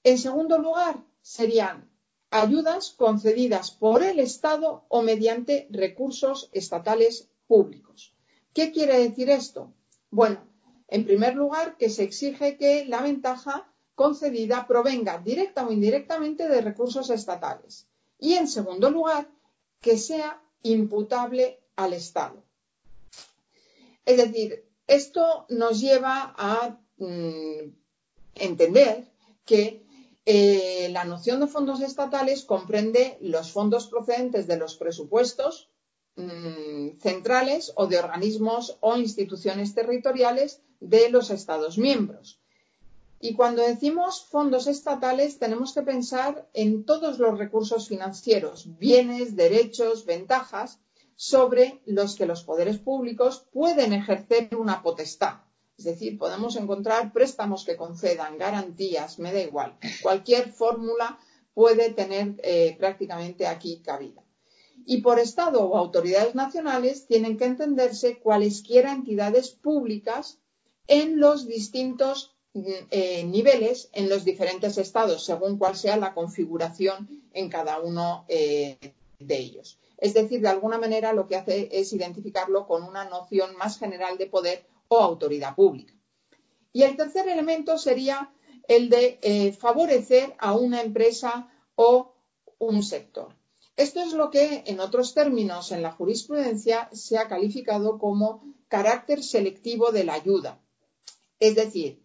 En 0.04 0.18
segundo 0.18 0.58
lugar, 0.58 0.98
serían 1.24 1.90
ayudas 2.30 2.92
concedidas 2.92 3.72
por 3.72 4.04
el 4.04 4.20
Estado 4.20 4.86
o 4.90 5.02
mediante 5.02 5.68
recursos 5.72 6.50
estatales 6.52 7.30
públicos. 7.48 8.14
¿Qué 8.54 8.72
quiere 8.72 9.00
decir 9.00 9.30
esto? 9.32 9.74
Bueno, 10.12 10.44
en 10.88 11.06
primer 11.06 11.36
lugar, 11.36 11.78
que 11.78 11.90
se 11.90 12.04
exige 12.04 12.58
que 12.58 12.86
la 12.86 13.02
ventaja 13.02 13.68
concedida 13.96 14.68
provenga 14.68 15.18
directa 15.18 15.66
o 15.66 15.72
indirectamente 15.72 16.48
de 16.48 16.62
recursos 16.62 17.10
estatales. 17.10 17.88
Y 18.20 18.34
en 18.34 18.48
segundo 18.48 18.92
lugar, 18.92 19.28
que 19.82 19.98
sea 19.98 20.42
imputable 20.62 21.62
al 21.76 21.94
Estado. 21.94 22.44
Es 24.06 24.18
decir, 24.18 24.66
esto 24.88 25.46
nos 25.50 25.80
lleva 25.80 26.34
a 26.38 26.78
mm, 26.98 27.70
entender 28.36 29.08
que 29.46 29.86
eh, 30.26 30.88
la 30.92 31.04
noción 31.04 31.42
de 31.42 31.48
fondos 31.48 31.82
estatales 31.82 32.44
comprende 32.44 33.18
los 33.20 33.52
fondos 33.52 33.88
procedentes 33.88 34.48
de 34.48 34.58
los 34.58 34.78
presupuestos 34.78 35.70
mm, 36.16 37.00
centrales 37.02 37.74
o 37.76 37.88
de 37.88 38.00
organismos 38.00 38.78
o 38.80 38.96
instituciones 38.96 39.76
territoriales 39.76 40.62
de 40.80 41.10
los 41.10 41.30
Estados 41.30 41.78
miembros. 41.78 42.40
Y 43.20 43.36
cuando 43.36 43.62
decimos 43.62 44.26
fondos 44.26 44.68
estatales 44.68 45.40
tenemos 45.40 45.74
que 45.74 45.82
pensar 45.82 46.50
en 46.54 46.86
todos 46.86 47.20
los 47.20 47.38
recursos 47.38 47.88
financieros, 47.88 48.78
bienes, 48.78 49.36
derechos, 49.36 50.06
ventajas 50.06 50.80
sobre 51.16 51.82
los 51.86 52.16
que 52.16 52.26
los 52.26 52.44
poderes 52.44 52.80
públicos 52.80 53.46
pueden 53.52 53.94
ejercer 53.94 54.56
una 54.56 54.82
potestad. 54.82 55.36
Es 55.86 56.00
decir, 56.00 56.18
podemos 56.18 56.56
encontrar 56.56 57.12
préstamos 57.12 57.66
que 57.66 57.76
concedan, 57.76 58.38
garantías, 58.38 59.20
me 59.20 59.34
da 59.34 59.42
igual. 59.42 59.78
Cualquier 60.02 60.50
fórmula 60.50 61.20
puede 61.54 61.90
tener 61.90 62.36
eh, 62.42 62.74
prácticamente 62.80 63.48
aquí 63.48 63.82
cabida. 63.84 64.24
Y 64.86 65.02
por 65.02 65.20
Estado 65.20 65.62
o 65.62 65.76
autoridades 65.76 66.36
nacionales 66.36 67.06
tienen 67.06 67.38
que 67.38 67.44
entenderse 67.44 68.20
cualesquiera 68.20 68.94
entidades 68.94 69.50
públicas 69.50 70.40
en 70.88 71.20
los 71.20 71.48
distintos 71.48 72.34
eh, 72.54 73.26
niveles, 73.26 73.90
en 73.92 74.08
los 74.08 74.24
diferentes 74.24 74.78
estados, 74.78 75.26
según 75.26 75.58
cuál 75.58 75.76
sea 75.76 75.98
la 75.98 76.14
configuración 76.14 77.10
en 77.34 77.50
cada 77.50 77.82
uno 77.82 78.24
eh, 78.30 78.78
de 79.20 79.38
ellos. 79.38 79.80
Es 79.98 80.14
decir, 80.14 80.40
de 80.40 80.48
alguna 80.48 80.78
manera 80.78 81.12
lo 81.12 81.28
que 81.28 81.36
hace 81.36 81.68
es 81.74 81.92
identificarlo 81.92 82.68
con 82.68 82.84
una 82.84 83.04
noción 83.04 83.58
más 83.58 83.78
general 83.78 84.18
de 84.18 84.28
poder 84.28 84.66
autoridad 85.00 85.56
pública. 85.56 85.94
Y 86.72 86.84
el 86.84 86.96
tercer 86.98 87.28
elemento 87.28 87.78
sería 87.78 88.34
el 88.68 88.90
de 88.90 89.20
eh, 89.22 89.52
favorecer 89.54 90.36
a 90.40 90.54
una 90.54 90.82
empresa 90.82 91.50
o 91.76 92.16
un 92.58 92.84
sector. 92.84 93.36
Esto 93.76 94.02
es 94.02 94.14
lo 94.14 94.30
que, 94.30 94.64
en 94.68 94.80
otros 94.80 95.14
términos, 95.14 95.72
en 95.72 95.82
la 95.82 95.92
jurisprudencia 95.92 96.90
se 96.92 97.18
ha 97.18 97.28
calificado 97.28 97.98
como 97.98 98.44
carácter 98.68 99.24
selectivo 99.24 99.92
de 99.92 100.04
la 100.04 100.14
ayuda. 100.14 100.60
Es 101.40 101.56
decir, 101.56 102.02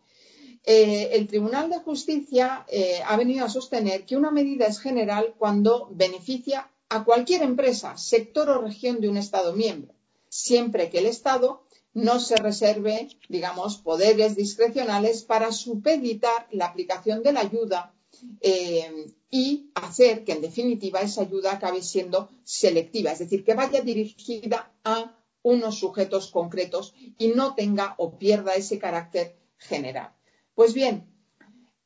eh, 0.64 1.11
el 1.12 1.26
Tribunal 1.26 1.71
de 1.71 1.78
Justicia 1.78 2.64
eh, 2.68 3.00
ha 3.07 3.16
venido 3.16 3.45
a 3.45 3.50
sostener 3.50 4.04
que 4.04 4.16
una 4.16 4.30
medida 4.30 4.66
es 4.66 4.80
general 4.80 5.35
cuando 5.38 5.88
beneficia 5.92 6.71
a 6.88 7.04
cualquier 7.04 7.42
empresa, 7.42 7.97
sector 7.97 8.49
o 8.50 8.62
región 8.62 9.00
de 9.00 9.09
un 9.09 9.16
Estado 9.16 9.52
miembro, 9.54 9.95
siempre 10.28 10.90
que 10.90 10.99
el 10.99 11.07
Estado 11.07 11.62
no 11.99 12.21
se 12.21 12.37
reserve, 12.37 13.09
digamos, 13.28 13.78
poderes 13.78 14.37
discrecionales 14.37 15.25
para 15.25 15.52
supeditar 15.52 16.47
la 16.52 16.67
aplicación 16.67 17.23
de 17.23 17.33
la 17.33 17.40
ayuda 17.40 17.93
eh, 18.40 19.12
y 19.31 19.71
hacer 19.75 20.25
que, 20.25 20.33
en 20.33 20.40
definitiva, 20.40 21.00
esa 21.00 21.23
ayuda 21.23 21.52
acabe 21.52 21.83
siendo 21.83 22.31
selectiva, 22.45 23.12
es 23.12 23.19
decir, 23.19 23.45
que 23.45 23.55
vaya 23.55 23.81
dirigida 23.81 24.73
a 24.85 25.17
unos 25.43 25.78
sujetos 25.78 26.31
concretos 26.31 26.95
y 27.19 27.28
no 27.28 27.55
tenga 27.55 27.95
o 27.99 28.17
pierda 28.19 28.55
ese 28.55 28.78
carácter 28.78 29.37
general. 29.57 30.12
Pues 30.55 30.75
bien, 30.75 31.07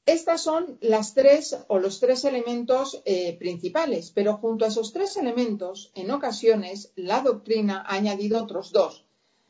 estas 0.05 0.43
son 0.43 0.79
las 0.81 1.15
tres 1.15 1.57
o 1.69 1.79
los 1.79 2.01
tres 2.01 2.25
elementos 2.25 3.01
eh, 3.05 3.37
principales, 3.39 4.11
pero 4.11 4.37
junto 4.37 4.65
a 4.65 4.69
esos 4.69 4.93
tres 4.93 5.17
elementos, 5.17 5.91
en 5.95 6.11
ocasiones, 6.11 6.93
la 6.97 7.23
doctrina 7.23 7.85
ha 7.87 7.95
añadido 7.95 8.43
otros 8.43 8.73
dos 8.73 9.02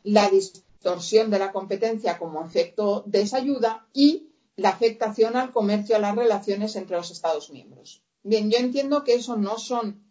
la 0.04 0.28
distorsión 0.30 1.30
de 1.30 1.38
la 1.38 1.52
competencia 1.52 2.18
como 2.18 2.44
efecto 2.44 3.04
de 3.06 3.22
esa 3.22 3.38
ayuda 3.38 3.86
y 3.92 4.28
la 4.56 4.70
afectación 4.70 5.36
al 5.36 5.52
comercio, 5.52 5.96
a 5.96 6.00
las 6.00 6.16
relaciones 6.16 6.76
entre 6.76 6.96
los 6.96 7.10
Estados 7.10 7.50
miembros. 7.50 8.02
Bien, 8.22 8.50
yo 8.50 8.58
entiendo 8.58 9.04
que 9.04 9.14
eso 9.14 9.36
no 9.36 9.58
son 9.58 10.02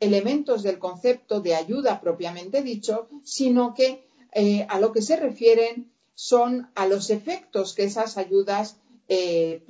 elementos 0.00 0.62
del 0.62 0.78
concepto 0.78 1.40
de 1.40 1.54
ayuda 1.54 2.00
propiamente 2.00 2.62
dicho, 2.62 3.08
sino 3.24 3.74
que 3.74 4.06
eh, 4.32 4.66
a 4.68 4.80
lo 4.80 4.92
que 4.92 5.02
se 5.02 5.16
refieren 5.16 5.92
son 6.14 6.70
a 6.74 6.86
los 6.86 7.10
efectos 7.10 7.74
que 7.74 7.84
esas 7.84 8.16
ayudas 8.16 8.76
eh, 9.08 9.64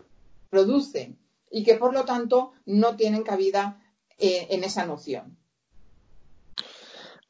producen 0.50 1.18
y 1.50 1.64
que 1.64 1.74
por 1.74 1.92
lo 1.92 2.04
tanto 2.04 2.52
no 2.66 2.96
tienen 2.96 3.22
cabida 3.22 3.82
eh, 4.18 4.48
en 4.50 4.64
esa 4.64 4.84
noción 4.84 5.39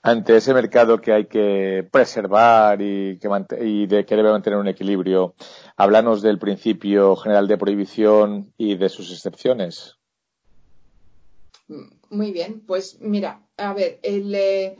ante 0.02 0.36
ese 0.36 0.54
mercado 0.54 1.00
que 1.00 1.12
hay 1.12 1.26
que 1.26 1.86
preservar 1.90 2.80
y 2.80 3.18
que, 3.18 3.28
y 3.60 3.86
de 3.86 4.06
que 4.06 4.16
debe 4.16 4.30
mantener 4.30 4.58
un 4.58 4.68
equilibrio, 4.68 5.34
háblanos 5.76 6.22
del 6.22 6.38
principio 6.38 7.16
general 7.16 7.46
de 7.48 7.58
prohibición 7.58 8.52
y 8.56 8.76
de 8.76 8.88
sus 8.88 9.12
excepciones. 9.12 9.96
Muy 12.08 12.32
bien, 12.32 12.64
pues 12.66 12.98
mira, 13.00 13.46
a 13.56 13.72
ver, 13.74 14.00
el, 14.02 14.34
eh, 14.34 14.76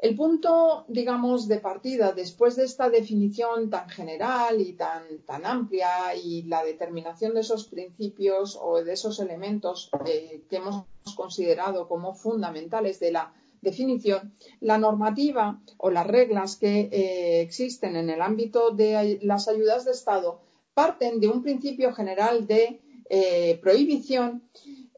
el 0.00 0.16
punto, 0.16 0.84
digamos, 0.88 1.46
de 1.46 1.58
partida 1.58 2.12
después 2.12 2.56
de 2.56 2.64
esta 2.64 2.90
definición 2.90 3.70
tan 3.70 3.88
general 3.88 4.60
y 4.60 4.72
tan, 4.72 5.04
tan 5.24 5.46
amplia 5.46 6.16
y 6.16 6.42
la 6.42 6.64
determinación 6.64 7.34
de 7.34 7.40
esos 7.42 7.68
principios 7.68 8.58
o 8.60 8.82
de 8.82 8.94
esos 8.94 9.20
elementos 9.20 9.90
eh, 10.04 10.42
que 10.50 10.56
hemos 10.56 10.84
considerado 11.14 11.86
como 11.86 12.14
fundamentales 12.14 12.98
de 12.98 13.12
la 13.12 13.32
definición, 13.62 14.34
la 14.60 14.76
normativa 14.76 15.62
o 15.78 15.90
las 15.90 16.06
reglas 16.06 16.56
que 16.56 16.90
eh, 16.92 17.40
existen 17.40 17.96
en 17.96 18.10
el 18.10 18.20
ámbito 18.20 18.72
de 18.72 19.20
las 19.22 19.48
ayudas 19.48 19.84
de 19.84 19.92
Estado 19.92 20.40
parten 20.74 21.20
de 21.20 21.28
un 21.28 21.42
principio 21.42 21.92
general 21.94 22.46
de 22.46 22.80
eh, 23.08 23.58
prohibición 23.62 24.42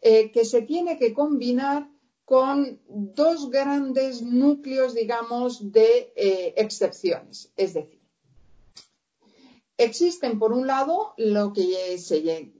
eh, 0.01 0.33
que 0.33 0.45
se 0.45 0.63
tiene 0.63 0.99
que 0.99 1.13
combinar 1.13 1.89
con 2.25 2.81
dos 2.89 3.51
grandes 3.51 4.23
núcleos, 4.23 4.95
digamos, 4.95 5.73
de 5.73 6.11
excepciones. 6.57 7.53
Es 7.55 7.75
decir, 7.75 8.01
existen, 9.77 10.39
por 10.39 10.55
un 10.55 10.67
lado, 10.67 11.13
lo 11.19 11.53
que 11.53 11.99
se 11.99 12.51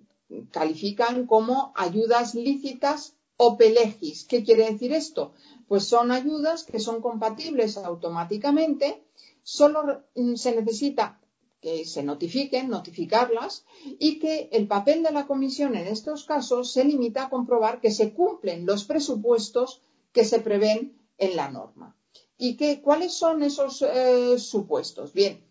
califican 0.51 1.27
como 1.27 1.73
ayudas 1.77 2.35
lícitas 2.35 3.17
o 3.37 3.57
pelegis. 3.57 4.25
¿Qué 4.25 4.45
quiere 4.45 4.71
decir 4.71 4.93
esto? 4.93 5.33
Pues 5.69 5.85
son 5.87 6.11
ayudas 6.11 6.65
que 6.65 6.79
son 6.79 7.01
compatibles 7.01 7.77
automáticamente, 7.79 9.05
solo 9.43 10.05
se 10.37 10.55
necesita 10.55 11.21
que 11.61 11.87
se 11.87 12.03
notifiquen, 12.03 12.69
notificarlas, 12.69 13.65
y 13.99 14.19
que 14.19 14.51
el 14.53 14.67
papel 14.67 15.03
de 15.03 15.13
la 15.13 15.27
comisión 15.27 15.75
en 15.77 15.87
estos 15.87 16.25
casos 16.25 16.73
se 16.73 16.85
limita 16.85 17.25
a 17.25 17.31
comprobar 17.31 17.81
que 17.81 17.91
se 17.91 18.13
cumplen 18.13 18.67
los 18.67 18.85
presupuestos 18.85 19.81
que 20.13 20.27
se 20.27 20.41
prevén 20.41 20.99
en 21.17 21.37
la 21.37 21.51
norma. 21.51 21.97
¿Y 22.37 22.57
que, 22.57 22.83
cuáles 22.83 23.15
son 23.15 23.43
esos 23.43 23.81
eh, 23.81 24.39
supuestos? 24.39 25.15
Bien, 25.15 25.43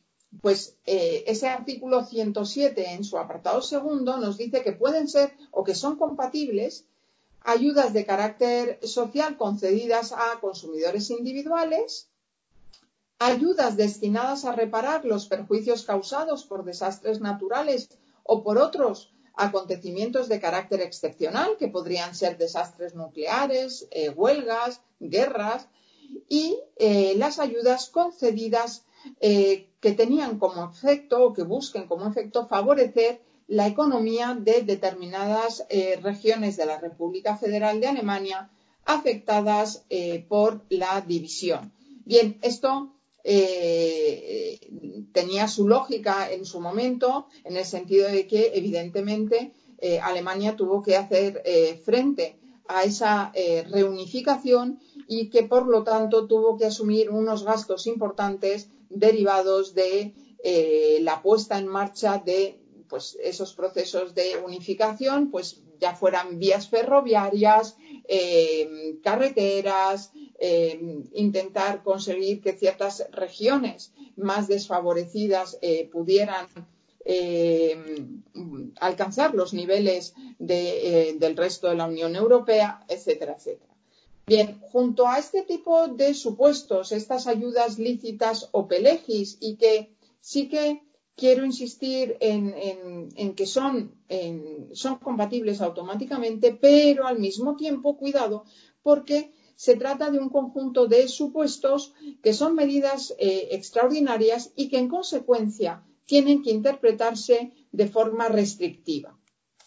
pues 0.41 0.77
eh, 0.86 1.24
ese 1.27 1.48
artículo 1.48 2.05
107 2.05 2.93
en 2.93 3.03
su 3.03 3.17
apartado 3.17 3.62
segundo 3.62 4.17
nos 4.17 4.38
dice 4.38 4.63
que 4.63 4.74
pueden 4.74 5.08
ser 5.08 5.34
o 5.51 5.63
que 5.63 5.75
son 5.75 5.96
compatibles 5.96 6.86
ayudas 7.43 7.93
de 7.93 8.05
carácter 8.05 8.79
social 8.83 9.38
concedidas 9.38 10.12
a 10.13 10.39
consumidores 10.39 11.09
individuales, 11.09 12.09
ayudas 13.19 13.77
destinadas 13.77 14.45
a 14.45 14.53
reparar 14.53 15.05
los 15.05 15.27
perjuicios 15.27 15.83
causados 15.83 16.45
por 16.45 16.63
desastres 16.63 17.19
naturales 17.19 17.89
o 18.23 18.43
por 18.43 18.57
otros 18.57 19.13
acontecimientos 19.35 20.27
de 20.29 20.39
carácter 20.39 20.81
excepcional, 20.81 21.57
que 21.57 21.67
podrían 21.67 22.15
ser 22.15 22.38
desastres 22.38 22.95
nucleares, 22.95 23.88
eh, 23.91 24.09
huelgas, 24.09 24.81
guerras, 25.00 25.67
y 26.29 26.59
eh, 26.77 27.15
las 27.17 27.39
ayudas 27.39 27.89
concedidas 27.89 28.85
eh, 29.19 29.69
que 29.79 29.93
tenían 29.93 30.39
como 30.39 30.69
efecto 30.69 31.23
o 31.25 31.33
que 31.33 31.43
busquen 31.43 31.88
como 31.88 32.07
efecto 32.07 32.47
favorecer 32.47 33.21
la 33.53 33.67
economía 33.67 34.36
de 34.39 34.62
determinadas 34.62 35.65
regiones 36.01 36.57
de 36.57 36.65
la 36.65 36.79
República 36.79 37.38
Federal 37.38 37.79
de 37.79 37.88
Alemania 37.88 38.50
afectadas 38.86 39.86
por 40.27 40.62
la 40.69 41.01
división. 41.01 41.72
Bien, 42.05 42.38
esto 42.41 42.93
eh, 43.24 44.60
tenía 45.13 45.48
su 45.48 45.67
lógica 45.67 46.29
en 46.31 46.45
su 46.45 46.60
momento, 46.60 47.27
en 47.45 47.55
el 47.55 47.65
sentido 47.65 48.10
de 48.10 48.27
que, 48.27 48.51
evidentemente, 48.53 49.53
eh, 49.77 50.00
Alemania 50.00 50.55
tuvo 50.57 50.81
que 50.81 50.98
hacer 50.98 51.41
eh, 51.45 51.81
frente 51.86 52.38
a 52.67 52.83
esa 52.83 53.31
reunificación 53.69 54.79
y 55.07 55.29
que, 55.29 55.43
por 55.43 55.67
lo 55.67 55.83
tanto, 55.83 56.27
tuvo 56.27 56.57
que 56.57 56.65
asumir 56.65 57.10
unos 57.10 57.43
gastos 57.43 57.88
importantes 57.88 58.69
derivados 58.89 59.74
de 59.74 60.13
la 61.01 61.22
puesta 61.22 61.57
en 61.57 61.67
marcha 61.67 62.19
de 62.19 62.62
pues, 62.93 63.17
esos 63.23 63.55
procesos 63.55 64.13
de 64.13 64.38
unificación, 64.38 65.31
pues 65.31 65.63
ya 65.79 65.95
fueran 65.95 66.38
vías 66.38 66.69
ferroviarias, 66.69 67.75
carreteras, 69.01 70.12
eh, 70.38 70.79
intentar 71.13 71.81
conseguir 71.81 72.39
que 72.39 72.53
ciertas 72.53 73.07
regiones 73.09 73.91
más 74.15 74.47
desfavorecidas 74.47 75.57
eh, 75.63 75.89
pudieran 75.91 76.45
eh, 77.03 77.75
alcanzar 78.79 79.33
los 79.33 79.55
niveles 79.55 80.13
del 80.38 81.35
resto 81.35 81.69
de 81.69 81.75
la 81.75 81.88
Unión 81.88 82.15
Europea, 82.15 82.85
etcétera, 82.88 83.38
etcétera. 83.39 83.73
Bien, 84.27 84.59
junto 84.71 85.07
a 85.07 85.17
este 85.17 85.41
tipo 85.41 85.88
de 85.88 86.13
supuestos, 86.13 86.91
estas 86.91 87.25
ayudas 87.25 87.79
lícitas 87.79 88.50
o 88.51 88.67
pelegis, 88.67 89.38
y 89.39 89.55
que 89.55 89.89
sí 90.21 90.47
que 90.47 90.83
quiero 91.15 91.46
insistir 91.46 92.17
en, 92.20 93.36
que 93.36 93.46
son, 93.46 93.96
compatibles 95.01 95.62
automáticamente, 95.62 96.53
pero 96.53 97.08
al 97.08 97.20
mismo 97.20 97.55
tiempo, 97.55 97.98
cuidado, 97.98 98.46
porque 98.82 99.32
se 99.55 99.75
trata 99.75 100.10
de 100.10 100.20
un 100.20 100.29
conjunto 100.29 100.88
de 100.88 101.08
supuestos 101.08 101.93
que 102.22 102.34
son 102.34 102.55
medidas 102.55 103.13
eh, 103.20 103.50
extraordinarias 103.51 104.51
y 104.55 104.67
que 104.70 104.79
en 104.79 104.89
consecuencia 104.89 105.84
tienen 106.05 106.41
que 106.41 106.51
interpretarse 106.51 107.53
de 107.72 107.88
forma 107.88 108.27
restrictiva. 108.27 109.17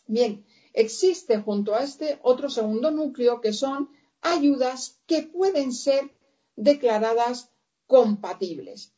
Bien, 0.07 0.45
existe 0.73 1.39
junto 1.39 1.75
a 1.75 1.83
este 1.83 2.19
otro 2.23 2.51
segundo 2.51 2.91
núcleo 2.91 3.41
que 3.41 3.53
son 3.53 3.89
ayudas 4.21 5.01
que 5.07 5.23
pueden 5.23 5.73
ser 5.73 6.13
declaradas 6.57 7.51
compatibles. 7.87 8.96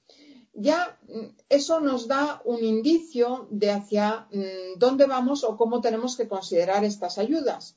Ya 0.61 0.99
mm, 1.07 1.37
eso 1.49 1.79
nos 1.79 2.09
da 2.09 2.43
un 2.45 2.65
indicio 2.65 3.47
de 3.51 3.71
hacia 3.71 4.27
mm, 4.33 4.77
dónde 4.77 5.07
vamos 5.07 5.45
o 5.45 5.57
cómo 5.57 5.81
tenemos 5.81 6.17
que 6.17 6.27
considerar 6.27 6.85
estas 6.85 7.19
ayudas. 7.19 7.77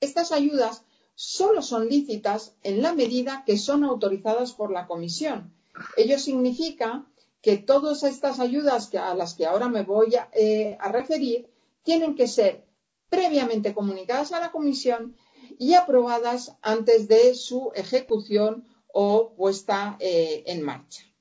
Estas 0.00 0.30
ayudas 0.30 0.84
solo 1.14 1.62
son 1.62 1.88
lícitas 1.88 2.56
en 2.62 2.82
la 2.82 2.92
medida 2.92 3.42
que 3.46 3.56
son 3.56 3.84
autorizadas 3.84 4.52
por 4.52 4.70
la 4.70 4.86
Comisión. 4.86 5.54
Ello 5.96 6.18
significa 6.18 7.06
que 7.40 7.56
todas 7.56 8.02
estas 8.02 8.38
ayudas 8.38 8.94
a 8.94 9.14
las 9.14 9.32
que 9.32 9.46
ahora 9.46 9.68
me 9.70 9.82
voy 9.82 10.14
eh, 10.34 10.76
a, 10.78 10.92
referir 10.92 11.48
tienen 11.84 12.14
que 12.14 12.28
ser 12.28 12.66
previamente 13.08 13.72
comunicadas 13.72 14.32
a 14.32 14.40
la 14.40 14.52
Comisión 14.52 15.16
y 15.58 15.72
aprobadas 15.72 16.54
antes 16.60 17.08
de 17.08 17.34
su 17.34 17.72
ejecución 17.74 18.66
o 18.92 19.32
puesta 19.36 19.96
eh, 20.00 20.42
en 20.46 20.60
marcha. 20.60 21.13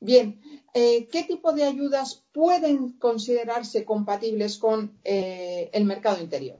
Bien, 0.00 0.40
eh, 0.74 1.06
¿qué 1.08 1.24
tipo 1.24 1.52
de 1.52 1.64
ayudas 1.64 2.24
pueden 2.32 2.92
considerarse 2.92 3.84
compatibles 3.84 4.58
con 4.58 4.98
el 5.04 5.84
mercado 5.84 6.20
interior? 6.22 6.58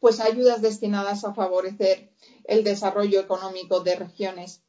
pues 0.00 0.18
ayudas 0.18 0.62
destinadas 0.62 1.24
a 1.24 1.34
favorecer 1.34 2.10
el 2.44 2.64
desarrollo 2.64 3.20
económico 3.20 3.80
de 3.80 3.96
regiones 3.96 4.62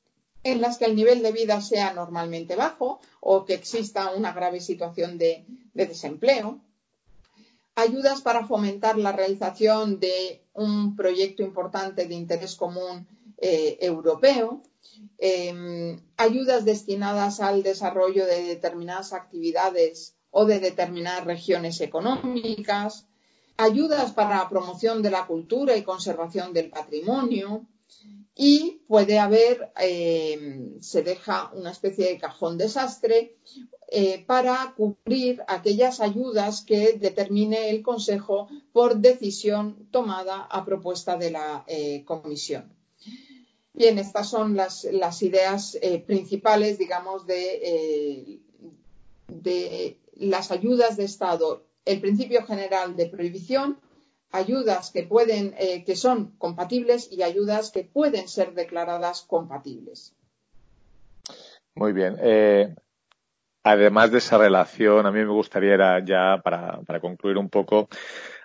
en 0.44 0.60
las 0.62 0.78
que 0.78 0.86
el 0.86 0.96
nivel 0.96 1.24
de 1.24 1.32
vida 1.32 1.62
sea 1.62 1.94
normalmente 1.94 2.56
bajo 2.56 3.00
o 3.22 3.46
que 3.46 3.54
exista 3.54 4.12
una 4.12 4.34
grave 4.34 4.60
situación 4.60 5.18
de, 5.18 5.46
desempleo. 5.74 6.60
Ayudas 7.76 8.22
para 8.22 8.46
fomentar 8.46 8.98
la 8.98 9.14
realización 9.14 10.00
de 10.00 10.44
un 10.54 10.96
proyecto 10.96 11.44
importante 11.44 12.06
de 12.06 12.16
interés 12.16 12.56
común 12.56 13.08
eh, 13.42 13.78
europeo. 13.82 14.64
Em, 15.18 16.00
ayudas 16.18 16.66
destinadas 16.66 17.40
al 17.40 17.64
desarrollo 17.64 18.26
de 18.26 18.44
determinadas 18.44 19.14
actividades 19.14 20.16
o 20.32 20.46
de 20.46 20.60
determinadas 20.60 21.26
regiones 21.26 21.82
económicas 21.82 23.06
ayudas 23.62 24.12
para 24.12 24.38
la 24.38 24.50
promoción 24.50 25.02
de 25.02 25.12
la 25.12 25.28
cultura 25.28 25.78
y 25.78 25.84
conservación 25.84 26.54
del 26.54 26.70
patrimonio 26.70 27.68
y 28.36 28.82
puede 28.88 29.20
haber, 29.20 29.72
eh, 29.80 30.78
se 30.80 31.04
deja 31.04 31.52
una 31.54 31.72
especie 31.72 32.08
de 32.08 32.18
cajón 32.18 32.58
desastre 32.58 33.36
eh, 33.90 34.24
para 34.26 34.74
cubrir 34.76 35.44
aquellas 35.48 36.00
ayudas 36.00 36.62
que 36.62 36.94
determine 36.94 37.70
el 37.70 37.84
Consejo 37.84 38.48
por 38.72 38.96
decisión 38.98 39.88
tomada 39.92 40.42
a 40.50 40.66
propuesta 40.66 41.18
de 41.18 41.32
la 41.32 41.64
eh, 41.68 42.04
Comisión. 42.06 42.81
Bien, 43.74 43.98
estas 43.98 44.30
son 44.30 44.56
las, 44.56 44.86
ideas 45.22 45.78
principales, 46.06 46.78
digamos, 46.78 47.26
de, 47.26 48.40
de 49.28 49.98
las 50.16 50.52
ayudas 50.52 50.98
de 50.98 51.06
Estado 51.06 51.64
el 51.86 52.00
principio 52.00 52.46
general 52.46 52.96
de 52.96 53.08
prohibición, 53.08 53.80
ayudas 54.32 54.92
que 54.92 55.04
pueden, 55.04 55.54
eh, 55.58 55.84
que 55.84 55.96
son 55.96 56.32
compatibles 56.38 57.12
y 57.12 57.24
ayudas 57.24 57.72
que 57.72 57.84
pueden 57.84 58.28
ser 58.28 58.54
declaradas 58.54 59.24
compatibles. 59.28 60.16
Muy 61.76 61.94
bien. 61.94 62.18
Eh, 62.20 62.74
además 63.64 64.12
de 64.12 64.20
esa 64.20 64.38
relación, 64.38 65.06
a 65.06 65.12
mí 65.12 65.20
me 65.20 65.32
gustaría 65.32 66.00
ya 66.06 66.42
para, 66.44 67.00
concluir 67.00 67.38
un 67.38 67.50
poco 67.50 67.90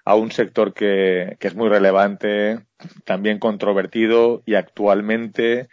a 0.07 0.15
un 0.15 0.31
sector 0.31 0.73
que, 0.73 1.37
que 1.41 1.49
es 1.49 1.57
muy 1.57 1.69
relevante, 1.69 2.61
también 3.05 3.41
controvertido 3.41 4.43
y 4.47 4.55
actualmente 4.55 5.69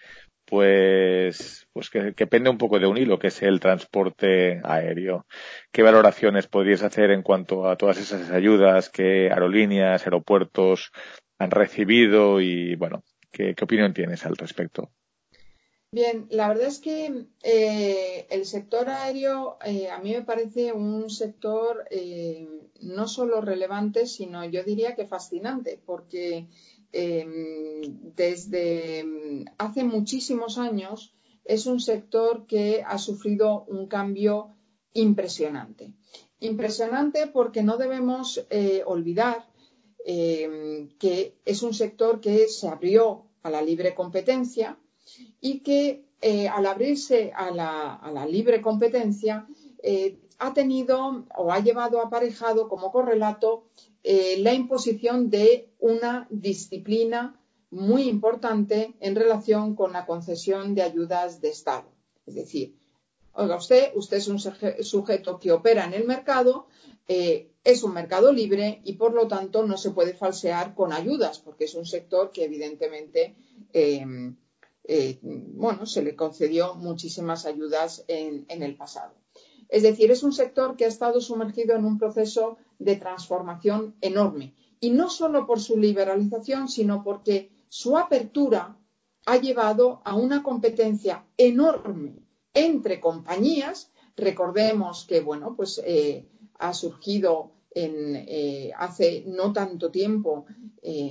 pues, 0.45 1.67
pues 1.71 1.89
que, 1.91 2.13
que, 2.15 2.27
pende 2.27 2.49
un 2.49 2.57
poco 2.57 2.79
de 2.79 2.87
un 2.87 2.97
hilo, 2.97 3.19
que 3.19 3.27
es 3.27 3.43
el 3.43 3.59
transporte 3.59 4.59
aéreo. 4.63 5.27
¿Qué 5.71 5.83
valoraciones 5.83 6.47
podrías 6.47 6.81
hacer 6.81 7.11
en 7.11 7.21
cuanto 7.21 7.69
a 7.69 7.77
todas 7.77 7.99
esas 7.99 8.31
ayudas 8.31 8.89
que 8.89 9.29
aerolíneas, 9.31 10.03
aeropuertos 10.05 10.91
han 11.37 11.51
recibido 11.51 12.41
y, 12.41 12.75
bueno, 12.75 13.03
qué, 13.31 13.55
opinión 13.61 13.93
tienes 13.93 14.25
al 14.25 14.35
respecto? 14.35 14.89
Bien, 15.93 16.25
la 16.31 16.47
verdad 16.47 16.69
es 16.69 16.79
que 16.79 17.27
eh, 17.43 18.25
el 18.31 18.47
sector 18.47 18.89
aéreo 18.89 19.59
eh, 19.63 19.91
a 19.91 19.99
mí 19.99 20.11
me 20.11 20.23
parece 20.23 20.73
un 20.73 21.11
sector 21.11 21.85
eh, 21.91 22.49
no 22.81 23.07
solo 23.07 23.41
relevante, 23.41 24.07
sino 24.07 24.43
yo 24.43 24.63
diría 24.63 24.95
que 24.95 25.05
fascinante, 25.05 25.79
porque 25.85 26.47
Em, 26.95 27.81
desde 28.15 29.03
hace 29.57 29.83
muchísimos 29.83 30.59
años 30.59 31.15
es 31.43 31.65
un 31.65 31.79
sector 31.79 32.45
que 32.45 32.83
ha 32.85 32.99
sufrido 32.99 33.65
un 33.67 33.87
cambio 33.87 34.55
impresionante. 34.93 35.93
Impresionante 36.39 37.25
porque 37.25 37.63
no 37.63 37.77
debemos 37.77 38.45
olvidar 38.85 39.49
em, 40.05 40.89
que 40.99 41.35
es 41.45 41.63
un 41.63 41.73
sector 41.73 42.21
que 42.21 42.47
se 42.47 42.67
abrió 42.67 43.25
a 43.41 43.49
la 43.49 43.63
libre 43.63 43.95
competencia 43.95 44.77
y 45.41 45.59
que 45.59 46.05
eh, 46.21 46.47
al 46.47 46.65
abrirse 46.65 47.33
a 47.35 47.51
la, 47.51 48.25
libre 48.25 48.61
competencia 48.61 49.45
eh, 49.81 50.19
ha 50.39 50.53
tenido 50.53 51.25
o 51.35 51.51
ha 51.51 51.59
llevado 51.59 51.99
aparejado 51.99 52.69
como 52.69 52.93
correlato 52.93 53.65
eh, 54.03 54.37
la 54.39 54.53
imposición 54.53 55.29
de 55.29 55.69
una 55.79 56.25
disciplina 56.29 57.37
muy 57.71 58.03
importante 58.03 58.93
en 59.01 59.15
relación 59.15 59.75
con 59.75 59.91
la 59.91 60.05
concesión 60.05 60.75
de 60.75 60.83
ayudas 60.83 61.41
de 61.41 61.49
Estado. 61.49 61.89
Es 62.25 62.35
decir, 62.35 62.77
oiga 63.33 63.57
usted, 63.57 63.91
usted 63.95 64.17
es 64.17 64.27
un 64.29 64.39
sujeto 64.39 65.39
que 65.39 65.51
opera 65.51 65.83
en 65.85 65.93
el 65.93 66.05
mercado, 66.05 66.67
es 67.07 67.83
un 67.83 67.93
mercado 67.93 68.31
libre 68.31 68.79
y 68.85 68.93
por 68.93 69.13
lo 69.13 69.27
tanto 69.27 69.65
no 69.65 69.77
se 69.77 69.91
puede 69.91 70.13
falsear 70.13 70.73
con 70.73 70.93
ayudas, 70.93 71.39
porque 71.39 71.65
es 71.65 71.73
un 71.75 71.85
sector 71.85 72.31
que 72.31 72.45
evidentemente 72.45 73.35
em, 73.73 74.37
eh, 74.85 75.19
bueno, 75.21 75.85
se 75.85 76.03
le 76.03 76.15
concedió 76.15 76.75
muchísimas 76.75 77.45
ayudas 77.45 78.03
en, 78.07 78.45
el 78.49 78.75
pasado. 78.75 79.13
Es 79.69 79.83
decir, 79.83 80.11
es 80.11 80.23
un 80.23 80.33
sector 80.33 80.75
que 80.75 80.85
ha 80.85 80.89
estado 80.89 81.21
sumergido 81.21 81.75
en 81.75 81.85
un 81.85 81.97
proceso 81.97 82.57
de 82.79 82.97
transformación 82.97 83.95
enorme. 84.01 84.53
Y 84.79 84.91
no 84.91 85.09
solo 85.09 85.47
por 85.47 85.61
su 85.61 85.77
liberalización, 85.77 86.67
sino 86.67 87.03
porque 87.03 87.51
su 87.69 87.97
apertura 87.97 88.77
ha 89.25 89.37
llevado 89.37 90.01
a 90.03 90.15
una 90.15 90.43
competencia 90.43 91.25
enorme 91.37 92.19
entre 92.53 92.99
compañías. 92.99 93.89
Recordemos 94.17 95.05
que, 95.05 95.21
bueno, 95.21 95.55
pues 95.55 95.81
eh, 95.85 96.27
ha 96.59 96.73
surgido 96.73 97.53
en, 97.71 98.17
eh, 98.27 98.71
hace 98.77 99.23
no 99.25 99.53
tanto 99.53 99.89
tiempo, 99.89 100.45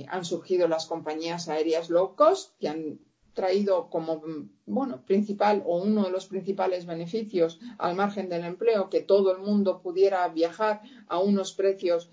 han 0.07 0.23
surgido 0.23 0.67
las 0.67 0.85
compañías 0.85 1.49
aéreas 1.49 1.89
low 1.89 2.15
cost 2.15 2.51
que 2.59 2.67
han 2.67 2.99
traído 3.33 3.89
como 3.89 4.21
bueno, 4.65 5.03
principal 5.05 5.63
o 5.65 5.81
uno 5.81 6.03
de 6.03 6.11
los 6.11 6.27
principales 6.27 6.85
beneficios 6.85 7.59
al 7.77 7.95
margen 7.95 8.29
del 8.29 8.43
empleo 8.43 8.89
que 8.89 9.01
todo 9.01 9.31
el 9.31 9.41
mundo 9.41 9.81
pudiera 9.81 10.27
viajar 10.29 10.81
a 11.07 11.19
unos 11.19 11.53
precios 11.53 12.09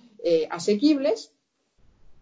asequibles 0.51 1.33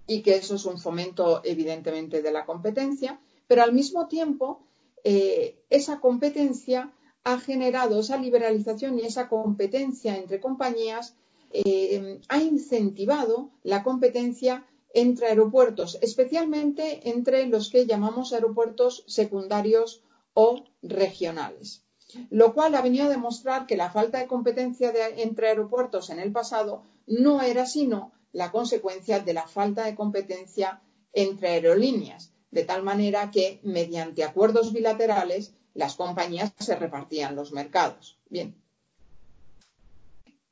y 0.09 0.23
que 0.23 0.37
eso 0.37 0.57
es 0.57 0.65
un 0.65 0.79
fomento 0.79 1.43
evidentemente 1.45 2.23
de 2.23 2.33
la 2.33 2.47
competencia, 2.47 3.21
pero 3.47 3.63
al 3.63 3.73
mismo 3.73 4.09
tiempo 4.09 4.65
eh, 5.05 5.61
esa 5.71 6.01
competencia 6.01 6.93
ha 7.25 7.39
generado 7.39 8.01
esa 8.01 8.17
liberalización 8.17 8.99
y 8.99 9.03
esa 9.03 9.29
competencia 9.29 10.17
entre 10.17 10.41
compañías 10.41 11.15
eh, 11.53 12.21
ha 12.29 12.39
incentivado 12.39 13.51
la 13.63 13.83
competencia 13.83 14.67
entre 14.95 15.29
aeropuertos, 15.29 15.99
especialmente 16.01 17.11
entre 17.11 17.47
los 17.47 17.71
que 17.71 17.87
llamamos 17.87 18.33
aeropuertos 18.33 19.05
secundarios 19.07 20.03
o 20.35 20.65
regionales. 20.83 21.85
Lo 22.31 22.55
cual 22.55 22.75
ha 22.75 22.81
venido 22.81 23.07
a 23.07 23.11
demostrar 23.11 23.67
que 23.67 23.77
la 23.77 23.91
falta 23.91 24.19
de 24.19 24.27
competencia 24.27 24.93
entre 25.17 25.49
aeropuertos 25.49 26.09
en 26.11 26.19
el 26.19 26.33
pasado 26.33 26.83
no 27.07 27.43
era 27.43 27.67
sino 27.67 28.13
la 28.33 28.51
consecuencia 28.51 29.21
de 29.21 29.35
la 29.35 29.47
falta 29.47 29.85
de 29.85 29.95
competencia 29.95 30.81
entre 31.13 31.49
aerolíneas, 31.49 32.33
de 32.51 32.65
tal 32.65 32.83
manera 32.83 33.31
que 33.31 33.61
mediante 33.63 34.25
acuerdos 34.25 34.73
bilaterales 34.73 35.55
las 35.75 35.97
compañías 35.97 36.53
se 36.59 36.77
repartían 36.77 37.37
los 37.37 37.53
mercados. 37.53 38.19
Bien. 38.29 38.55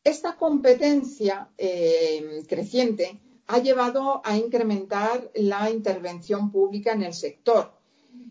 Esta 0.04 0.36
competencia 0.36 1.48
eh, 1.58 2.44
creciente 2.48 3.20
ha 3.46 3.58
llevado 3.58 4.20
a 4.24 4.36
incrementar 4.36 5.30
la 5.34 5.70
intervención 5.70 6.50
pública 6.50 6.92
en 6.92 7.02
el 7.02 7.14
sector. 7.14 7.72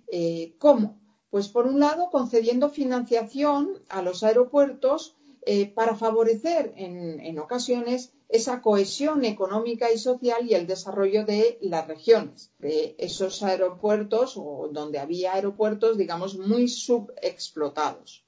Eh, 0.08 0.56
¿Cómo? 0.60 1.00
Pues 1.30 1.48
por 1.48 1.66
un 1.66 1.80
lado 1.80 2.10
concediendo 2.12 2.70
financiación 2.70 3.84
a 3.90 4.02
los 4.02 4.24
aeropuertos 4.24 5.16
eh, 5.48 5.68
para 5.68 5.96
favorecer 5.96 6.74
en, 6.76 7.38
ocasiones 7.38 8.14
esa 8.30 8.62
cohesión 8.62 9.24
económica 9.26 9.92
y 9.92 10.00
social 10.00 10.50
y 10.50 10.56
el 10.56 10.66
desarrollo 10.66 11.24
de 11.24 11.60
las 11.62 11.88
regiones, 11.88 12.52
de 12.58 12.96
esos 12.98 13.44
aeropuertos 13.44 14.38
o 14.38 14.70
donde 14.72 14.98
había 14.98 15.34
aeropuertos, 15.34 15.98
digamos, 15.98 16.38
muy 16.38 16.68
subexplotados. 16.68 18.26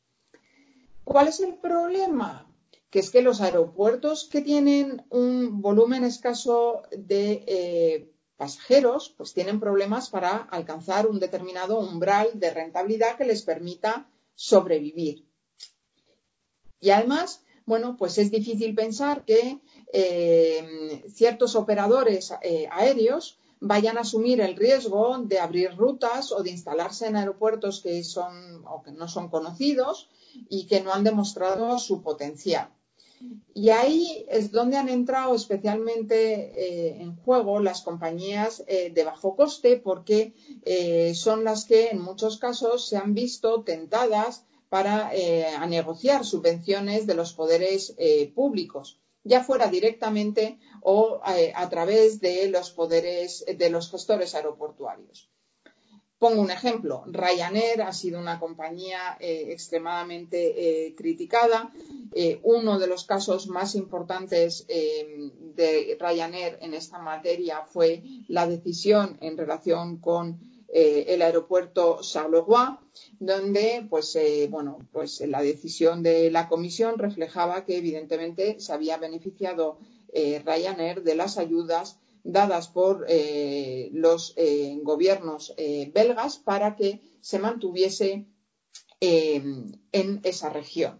¿Cuál 1.04 1.30
es 1.30 1.40
el 1.40 1.56
problema? 1.56 2.48
Que 2.90 3.00
es 3.00 3.10
que 3.10 3.22
los 3.22 3.42
aeropuertos 3.42 4.30
que 4.32 4.42
tienen 4.42 5.06
un 5.10 5.62
volumen 5.62 6.04
escaso 6.04 6.84
de 6.92 7.44
eh, 7.48 8.12
pasajeros, 8.38 9.14
pues 9.18 9.34
tienen 9.34 9.60
problemas 9.60 10.10
para 10.10 10.38
alcanzar 10.38 11.08
un 11.08 11.20
determinado 11.20 11.80
umbral 11.80 12.32
de 12.36 12.52
rentabilidad 12.52 13.18
que 13.18 13.26
les 13.26 13.42
permita 13.42 14.10
sobrevivir. 14.36 15.26
Y 16.80 16.92
además, 16.92 17.44
bueno, 17.66 17.98
pues 17.98 18.18
es 18.18 18.32
difícil 18.32 18.76
pensar 18.76 19.26
que 19.26 19.60
eh, 19.92 21.04
ciertos 21.14 21.56
operadores 21.56 22.32
eh, 22.42 22.68
aéreos 22.72 23.40
vayan 23.60 23.98
a 23.98 24.02
asumir 24.02 24.40
el 24.42 24.56
riesgo 24.56 25.18
de 25.18 25.40
abrir 25.40 25.76
rutas 25.76 26.32
o 26.32 26.44
de 26.44 26.52
instalarse 26.52 27.08
en 27.08 27.16
aeropuertos 27.16 27.82
que 27.82 28.04
son 28.04 28.64
o 28.66 28.84
que 28.84 28.92
no 28.92 29.08
son 29.08 29.30
conocidos 29.30 30.10
y 30.50 30.68
que 30.68 30.82
no 30.82 30.94
han 30.94 31.04
demostrado 31.04 31.80
su 31.80 32.04
potencial. 32.04 32.70
Y 33.54 33.70
ahí 33.70 34.26
es 34.30 34.52
donde 34.52 34.78
han 34.78 34.90
entrado 34.90 35.34
especialmente 35.36 36.52
eh, 36.56 37.02
en 37.02 37.16
juego 37.16 37.60
las 37.60 37.82
compañías 37.82 38.64
de 38.68 39.04
bajo 39.04 39.36
coste 39.36 39.78
porque 39.78 40.34
son 41.16 41.44
las 41.44 41.66
que 41.66 41.90
en 41.90 42.02
muchos 42.02 42.38
casos 42.38 42.88
se 42.88 42.98
han 42.98 43.14
visto 43.14 43.64
tentadas 43.64 44.46
para 44.70 45.16
eh, 45.16 45.46
a 45.46 45.66
negociar 45.66 46.26
subvenciones 46.26 47.08
de 47.08 47.14
los 47.14 47.34
poderes 47.34 47.96
eh, 47.98 48.32
públicos, 48.34 49.00
ya 49.24 49.44
fuera 49.44 49.68
directamente 49.68 50.60
o 50.82 51.22
eh, 51.28 51.54
a 51.56 51.70
través 51.70 52.20
de 52.20 52.50
los 52.50 52.72
poderes 52.72 53.46
de 53.46 53.70
los 53.70 53.90
gestores 53.90 54.36
aeroportuarios. 54.36 55.30
Pongo 56.20 56.42
un 56.42 56.50
ejemplo. 56.50 57.04
Ryanair 57.06 57.82
ha 57.84 57.94
sido 57.94 58.20
una 58.20 58.40
compañía 58.40 59.18
extremadamente 59.20 60.94
criticada. 60.98 61.72
uno 62.42 62.80
de 62.80 62.88
los 62.88 63.06
casos 63.06 63.48
más 63.48 63.76
importantes 63.76 64.66
de 64.68 65.98
Ryanair 66.00 66.58
en 66.62 66.74
esta 66.74 66.98
materia 66.98 67.62
fue 67.68 68.02
la 68.28 68.48
decisión 68.48 69.18
en 69.22 69.38
relación 69.38 69.98
con 69.98 70.40
eh, 70.70 71.14
el 71.14 71.22
aeropuerto 71.22 72.00
Charleroi, 72.02 72.78
donde 73.20 73.88
pues, 73.90 74.14
eh, 74.18 74.48
bueno, 74.52 74.80
pues 74.92 75.22
la 75.22 75.42
decisión 75.42 76.04
de 76.04 76.30
la 76.30 76.50
comisión 76.50 77.00
reflejaba 77.00 77.64
que 77.64 77.78
evidentemente 77.78 78.60
se 78.60 78.74
había 78.74 78.98
beneficiado 78.98 79.78
eh, 80.12 80.42
Ryanair 80.46 81.04
de 81.04 81.16
las 81.16 81.38
ayudas 81.38 82.00
dadas 82.28 82.68
por 82.68 83.08
los 83.92 84.36
gobiernos 84.84 85.56
belgas 85.94 86.38
para 86.38 86.76
que 86.76 87.02
se 87.22 87.40
mantuviese 87.40 88.28
en 89.00 90.22
esa 90.24 90.50
región. 90.50 91.00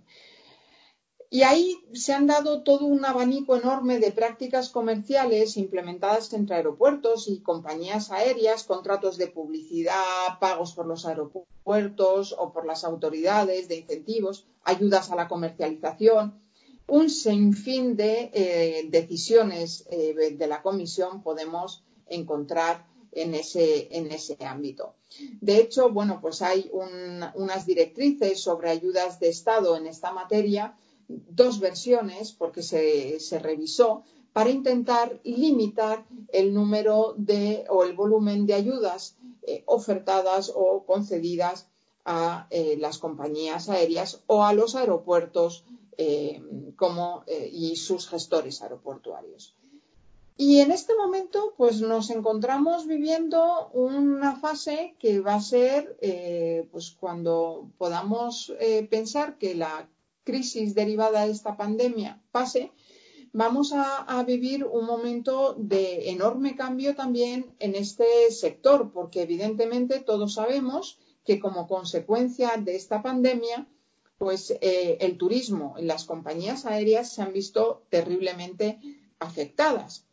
Y 1.30 1.42
ahí 1.42 1.76
se 1.92 2.14
han 2.14 2.26
dado 2.26 2.64
todo 2.64 2.86
un 2.86 3.04
abanico 3.04 3.58
enorme 3.58 4.00
de 4.00 4.14
prácticas 4.14 4.70
comerciales 4.70 5.58
implementadas 5.58 6.32
entre 6.32 6.56
aeropuertos 6.56 7.28
y 7.28 7.42
compañías 7.42 8.12
aéreas, 8.12 8.64
contratos 8.64 9.18
de 9.18 9.28
publicidad, 9.28 10.40
pagos 10.40 10.72
por 10.72 10.86
los 10.86 11.06
aeropuertos 11.06 12.34
o 12.38 12.54
por 12.54 12.66
las 12.66 12.86
autoridades 12.86 13.68
de 13.68 13.76
incentivos, 13.76 14.48
ayudas 14.64 15.12
a 15.12 15.18
la 15.18 15.28
comercialización. 15.28 16.42
Un 16.88 17.10
sinfín 17.10 17.96
de 17.96 18.32
eh, 18.34 18.88
decisiones 18.90 19.86
eh, 19.90 20.36
de 20.38 20.48
la 20.48 20.62
Comisión 20.62 21.22
podemos 21.22 21.84
encontrar 22.08 22.86
en 23.12 23.34
ese, 23.36 23.88
en 23.98 24.12
ese 24.12 24.38
ámbito. 24.46 24.96
De 25.42 25.58
hecho, 25.58 25.90
bueno, 25.90 26.20
pues 26.22 26.42
hay 26.42 26.70
unas 26.74 27.66
directrices 27.66 28.40
sobre 28.40 28.70
ayudas 28.70 29.20
de 29.20 29.30
Estado 29.30 29.76
en 29.76 29.88
esta 29.88 30.12
materia 30.12 30.78
dos 31.08 31.60
versiones 31.60 32.32
porque 32.34 32.62
se, 32.62 33.40
revisó 33.40 34.04
para 34.34 34.50
intentar 34.50 35.20
limitar 35.24 36.06
el 36.32 36.54
número 36.54 37.16
de 37.18 37.66
o 37.70 37.84
el 37.84 37.94
volumen 37.94 38.46
de 38.46 38.54
ayudas 38.54 39.18
eh, 39.44 39.64
ofertadas 39.66 40.52
o 40.54 40.86
concedidas 40.86 41.70
a 42.08 42.48
eh, 42.50 42.78
las 42.80 42.98
compañías 42.98 43.70
aéreas 43.70 44.24
o 44.26 44.44
a 44.44 44.54
los 44.54 44.76
aeropuertos 44.76 45.66
eh, 45.98 46.42
como, 46.76 47.24
y 47.52 47.76
sus 47.76 48.08
gestores 48.08 48.62
aeroportuarios. 48.62 49.56
Y 50.38 50.60
en 50.60 50.72
este 50.72 50.96
momento, 50.96 51.54
pues 51.58 51.82
nos 51.82 52.10
encontramos 52.10 52.88
viviendo 52.88 53.70
una 53.74 54.36
fase 54.36 54.96
que 55.00 55.20
va 55.20 55.36
a 55.36 55.42
ser, 55.42 55.98
pues 56.72 56.92
cuando 56.92 57.72
podamos 57.80 58.54
pensar 58.92 59.40
que 59.40 59.56
la 59.56 59.90
crisis 60.24 60.76
derivada 60.76 61.26
de 61.26 61.32
esta 61.32 61.58
pandemia 61.58 62.22
pase, 62.32 62.72
vamos 63.34 63.72
a, 63.74 64.24
vivir 64.24 64.66
un 64.66 64.86
momento 64.86 65.56
de 65.58 66.10
enorme 66.10 66.56
cambio 66.56 66.96
también 66.96 67.56
en 67.60 67.76
este 67.76 68.32
sector, 68.32 68.92
porque 68.92 69.22
evidentemente 69.22 70.00
todos 70.00 70.34
sabemos 70.34 70.98
que 71.28 71.42
como 71.42 71.68
consecuencia 71.68 72.56
de 72.58 72.78
esta 72.78 73.02
pandemia, 73.02 73.68
pues 74.18 74.52
eh, 74.62 74.98
el 75.02 75.18
turismo 75.18 75.76
y 75.78 75.84
las 75.84 76.06
compañías 76.06 76.66
aéreas 76.66 77.12
se 77.12 77.22
han 77.22 77.34
visto 77.34 77.84
terriblemente 77.90 78.80
afectadas. 79.20 80.06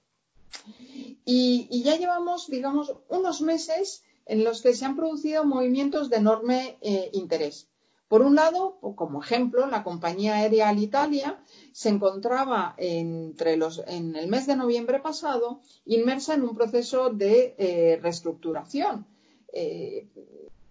Y, 1.24 1.82
ya 1.84 1.96
llevamos, 1.96 2.48
digamos, 2.48 2.94
unos 3.08 3.40
meses 3.42 4.02
en 4.26 4.42
los 4.42 4.60
que 4.60 4.74
se 4.74 4.84
han 4.84 4.96
producido 4.96 5.44
movimientos 5.44 6.10
de 6.10 6.16
enorme 6.16 6.78
eh, 6.80 7.10
interés. 7.12 7.68
Por 8.08 8.20
un 8.22 8.34
lado, 8.34 8.78
como 8.96 9.22
ejemplo, 9.22 9.66
la 9.66 9.84
compañía 9.84 10.34
aérea 10.34 10.68
Alitalia 10.68 11.38
se 11.72 11.90
encontraba 11.90 12.74
en 12.76 13.34
el 13.38 14.26
mes 14.28 14.46
de 14.46 14.56
noviembre 14.56 14.98
pasado 14.98 15.60
inmersa 15.86 16.34
en 16.34 16.42
un 16.42 16.54
proceso 16.56 17.10
de 17.10 17.54
eh, 17.56 17.98
reestructuración. 18.02 19.06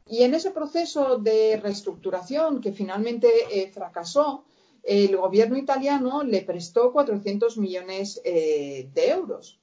Y 0.06 0.24
en 0.24 0.34
ese 0.34 0.52
proceso 0.52 1.18
de 1.18 1.58
reestructuración 1.62 2.62
que 2.62 2.74
finalmente 2.74 3.30
eh, 3.52 3.72
fracasó, 3.72 4.44
el 4.84 5.16
gobierno 5.16 5.58
italiano 5.58 6.24
le 6.24 6.42
prestó 6.42 6.92
400 6.92 7.58
millones 7.58 8.22
eh, 8.26 8.89
de 8.94 9.10
euros. 9.10 9.60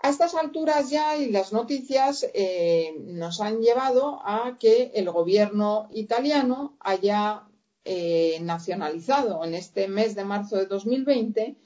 A 0.00 0.10
estas 0.10 0.34
alturas 0.34 0.90
ya 0.90 1.16
y 1.16 1.30
las 1.30 1.52
noticias 1.52 2.28
eh, 2.34 2.94
nos 3.00 3.40
han 3.40 3.60
llevado 3.60 4.20
a 4.24 4.58
que 4.58 4.92
el 4.94 5.10
gobierno 5.10 5.88
italiano 5.92 6.76
haya 6.80 7.48
nacionalizado 8.42 9.44
en 9.44 9.54
este 9.54 9.88
mes 9.88 10.14
de 10.14 10.24
marzo 10.24 10.56
de 10.56 10.66
2020 10.66 11.56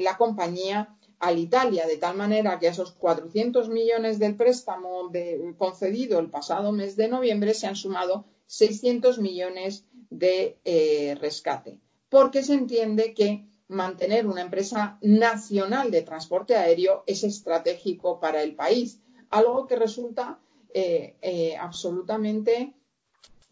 la 0.00 0.16
compañía 0.16 0.96
Alitalia, 1.26 1.86
de 1.86 1.96
tal 1.96 2.16
manera 2.16 2.58
que 2.58 2.68
esos 2.68 2.92
400 2.92 3.68
millones 3.68 4.18
del 4.18 4.36
préstamo 4.36 5.10
concedido 5.56 6.18
el 6.18 6.30
pasado 6.30 6.72
mes 6.72 6.96
de 6.96 7.08
noviembre 7.08 7.54
se 7.54 7.66
han 7.66 7.76
sumado 7.76 8.24
600 8.46 9.18
millones 9.18 9.84
de 10.10 10.58
eh, 10.64 11.16
rescate, 11.20 11.80
porque 12.08 12.42
se 12.42 12.54
entiende 12.54 13.14
que 13.14 13.46
mantener 13.68 14.26
una 14.26 14.42
empresa 14.42 14.98
nacional 15.02 15.90
de 15.90 16.02
transporte 16.02 16.56
aéreo 16.56 17.02
es 17.06 17.24
estratégico 17.24 18.20
para 18.20 18.42
el 18.42 18.54
país, 18.54 19.00
algo 19.30 19.66
que 19.66 19.76
resulta 19.76 20.38
eh, 20.72 21.16
eh, 21.22 21.56
absolutamente 21.56 22.74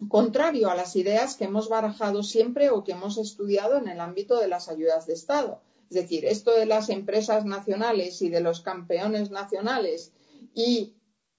contrario 0.09 0.71
a 0.71 0.75
las 0.75 0.97
ideas 0.97 1.37
que 1.37 1.45
hemos 1.45 1.69
barajado 1.69 2.23
siempre 2.23 2.71
o 2.71 2.85
que 2.85 2.93
hemos 2.93 3.19
estudiado 3.19 3.79
en 3.79 3.89
el 3.89 4.01
ámbito 4.01 4.39
de 4.39 4.49
las 4.49 4.69
ayudas 4.69 5.07
de 5.07 5.15
Estado. 5.15 5.61
Es 5.93 5.97
decir, 5.97 6.25
esto 6.25 6.53
de 6.53 6.65
las 6.65 6.89
empresas 6.89 7.45
nacionales 7.45 8.23
y 8.23 8.31
de 8.31 8.41
los 8.41 8.63
campeones 8.63 9.31
nacionales 9.31 10.11
y 10.55 10.95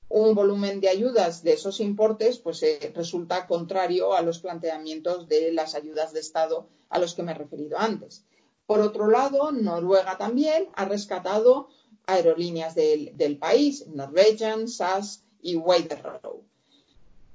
un 0.10 0.36
volumen 0.36 0.80
de 0.80 0.90
ayudas 0.90 1.42
de 1.42 1.54
esos 1.54 1.80
importes, 1.80 2.38
pues 2.38 2.62
eh, 2.62 2.92
resulta 2.94 3.48
contrario 3.48 4.14
a 4.14 4.22
los 4.22 4.38
planteamientos 4.38 5.28
de 5.28 5.52
las 5.54 5.74
ayudas 5.74 6.14
de 6.14 6.20
Estado 6.20 6.68
a 6.90 7.00
los 7.00 7.16
que 7.16 7.24
me 7.24 7.32
he 7.32 7.36
referido 7.36 7.80
antes. 7.80 8.26
Por 8.68 8.80
otro 8.82 9.08
lado, 9.08 9.52
Noruega 9.52 10.20
también 10.20 10.68
ha 10.76 10.86
rescatado 10.86 11.70
aerolíneas 12.06 12.76
del, 12.76 13.38
país, 13.40 13.88
Norwegian, 13.88 14.68
SAS 14.68 15.24
y 15.42 15.56
Widerøe. 15.56 16.44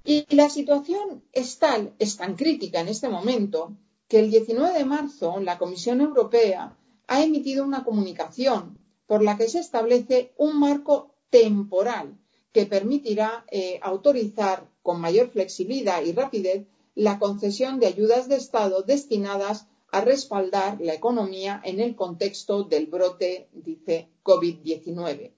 Y 0.04 0.24
la 0.36 0.48
situación 0.48 1.24
es 1.32 1.58
tal, 1.58 1.94
es 1.98 2.16
tan 2.16 2.36
crítica 2.36 2.78
en 2.78 2.86
este 2.86 3.08
momento, 3.08 3.72
que 4.06 4.20
el 4.20 4.30
19 4.30 4.78
de 4.78 4.84
marzo 4.84 5.40
la 5.40 5.58
Comisión 5.58 6.00
Europea 6.00 6.77
ha 7.08 7.22
emitido 7.24 7.64
una 7.64 7.84
comunicación 7.84 8.78
por 9.06 9.22
la 9.22 9.36
que 9.36 9.48
se 9.48 9.58
establece 9.58 10.32
un 10.36 10.60
marco 10.60 11.14
temporal 11.30 12.16
que 12.52 12.66
permitirá 12.66 13.44
eh, 13.50 13.80
autorizar 13.82 14.68
con 14.82 15.00
mayor 15.00 15.30
flexibilidad 15.30 16.02
y 16.02 16.12
rapidez 16.12 16.66
la 16.94 17.18
concesión 17.18 17.80
de 17.80 17.86
ayudas 17.86 18.28
de 18.28 18.36
Estado 18.36 18.82
destinadas 18.82 19.66
a 19.90 20.02
respaldar 20.02 20.80
la 20.80 20.94
economía 20.94 21.60
en 21.64 21.80
el 21.80 21.96
contexto 21.96 22.64
del 22.64 22.86
brote, 22.86 23.48
dice, 23.52 24.08
COVID-19. 24.22 25.32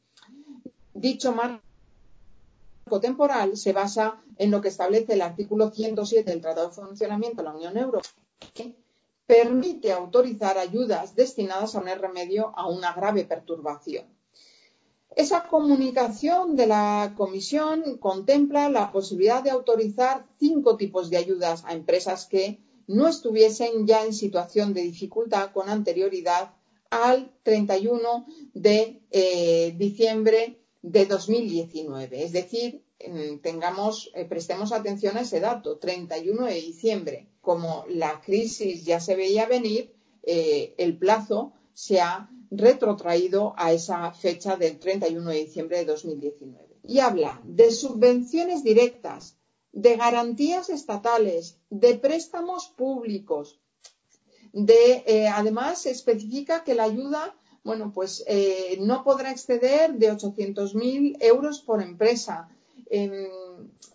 Dicho 0.94 1.32
marco 1.32 1.62
temporal 3.00 3.56
se 3.56 3.72
basa 3.72 4.20
en 4.38 4.50
lo 4.50 4.60
que 4.60 4.68
establece 4.68 5.12
el 5.12 5.22
artículo 5.22 5.70
107 5.70 6.28
del 6.28 6.40
Tratado 6.40 6.68
de 6.68 6.74
Funcionamiento 6.74 7.42
de 7.42 7.44
la 7.44 7.54
Unión 7.54 7.76
Europea, 7.76 8.10
permite 9.30 9.92
autorizar 9.92 10.58
ayudas 10.58 11.14
destinadas 11.14 11.76
a 11.76 11.78
poner 11.78 12.00
remedio 12.00 12.52
a 12.56 12.66
una 12.66 12.92
grave 12.92 13.24
perturbación. 13.24 14.04
Esa 15.14 15.44
comunicación 15.44 16.56
de 16.56 16.66
la 16.66 17.14
Comisión 17.16 17.98
contempla 17.98 18.68
la 18.68 18.90
posibilidad 18.90 19.40
de 19.40 19.50
autorizar 19.50 20.26
cinco 20.40 20.76
tipos 20.76 21.10
de 21.10 21.18
ayudas 21.18 21.62
a 21.64 21.74
empresas 21.74 22.26
que 22.26 22.58
no 22.88 23.06
estuviesen 23.06 23.86
ya 23.86 24.04
en 24.04 24.14
situación 24.14 24.74
de 24.74 24.82
dificultad 24.82 25.52
con 25.52 25.68
anterioridad 25.68 26.50
al 26.90 27.32
31 27.44 28.26
de 28.52 29.00
eh, 29.12 29.74
diciembre 29.76 30.59
de 30.82 31.06
2019. 31.06 32.24
Es 32.24 32.32
decir, 32.32 32.82
tengamos, 33.42 34.10
eh, 34.14 34.24
prestemos 34.24 34.72
atención 34.72 35.16
a 35.16 35.22
ese 35.22 35.40
dato, 35.40 35.78
31 35.78 36.46
de 36.46 36.54
diciembre 36.54 37.30
como 37.40 37.84
la 37.88 38.20
crisis 38.20 38.84
ya 38.84 39.00
se 39.00 39.16
veía 39.16 39.46
venir, 39.46 39.94
eh, 40.22 40.74
el 40.78 40.98
plazo 40.98 41.52
se 41.72 42.00
ha 42.00 42.30
retrotraído 42.50 43.54
a 43.56 43.72
esa 43.72 44.12
fecha 44.12 44.56
del 44.56 44.78
31 44.78 45.30
de 45.30 45.44
diciembre 45.44 45.78
de 45.78 45.84
2019. 45.86 46.76
Y 46.82 46.98
habla 46.98 47.40
de 47.44 47.70
subvenciones 47.70 48.62
directas, 48.62 49.36
de 49.72 49.96
garantías 49.96 50.68
estatales, 50.68 51.58
de 51.70 51.94
préstamos 51.94 52.66
públicos, 52.76 53.60
de, 54.52 55.04
eh, 55.06 55.28
además 55.28 55.86
especifica 55.86 56.64
que 56.64 56.74
la 56.74 56.84
ayuda, 56.84 57.36
bueno, 57.64 57.92
pues 57.94 58.24
eh, 58.26 58.78
no 58.80 59.04
podrá 59.04 59.30
exceder 59.30 59.94
de 59.94 60.12
800.000 60.12 61.16
euros 61.20 61.60
por 61.60 61.82
empresa. 61.82 62.48
Em, 62.90 63.28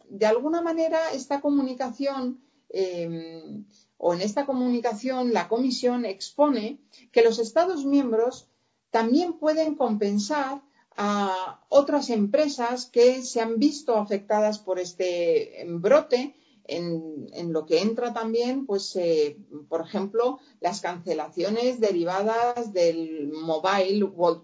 de 0.10 0.26
alguna 0.26 0.62
manera, 0.62 1.12
esta 1.14 1.42
comunicación 1.42 2.40
Em, 2.78 3.64
o 3.98 4.14
en 4.14 4.22
esta 4.22 4.46
comunicación 4.46 5.32
la 5.32 5.48
Comisión 5.48 6.04
expone 6.04 6.80
que 7.14 7.24
los 7.24 7.40
Estados 7.40 7.86
miembros 7.86 8.50
también 8.92 9.40
pueden 9.40 9.76
compensar 9.76 10.62
a 10.98 11.62
otras 11.70 12.10
empresas 12.10 12.86
que 12.86 13.22
se 13.22 13.40
han 13.40 13.60
visto 13.60 13.96
afectadas 13.96 14.60
por 14.60 14.78
este 14.80 15.66
brote, 15.70 16.36
en, 16.68 17.54
lo 17.54 17.66
que 17.66 17.82
entra 17.82 18.14
también, 18.14 18.66
pues, 18.66 18.96
eh, 18.96 19.38
por 19.70 19.82
ejemplo, 19.82 20.40
las 20.62 20.82
cancelaciones 20.82 21.80
derivadas 21.80 22.74
del 22.74 23.30
Mobile 23.32 24.04
World 24.04 24.44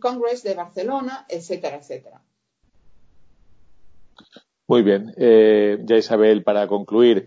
Congress 0.00 0.42
de 0.42 0.54
Barcelona, 0.54 1.26
etcétera, 1.28 1.76
etcétera. 1.76 2.22
Muy 4.66 4.82
bien. 4.82 5.12
Eh, 5.16 5.78
ya 5.84 5.96
Isabel, 5.96 6.42
para 6.44 6.66
concluir, 6.66 7.26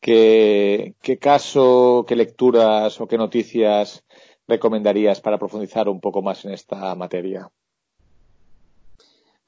¿qué, 0.00 0.94
caso, 1.20 2.04
qué 2.06 2.16
lecturas 2.16 3.00
o 3.00 3.08
qué 3.08 3.18
noticias 3.18 4.04
recomendarías 4.46 5.20
para 5.20 5.38
profundizar 5.38 5.88
un 5.88 6.00
poco 6.00 6.22
más 6.22 6.44
en 6.44 6.52
esta 6.52 6.94
materia? 6.94 7.50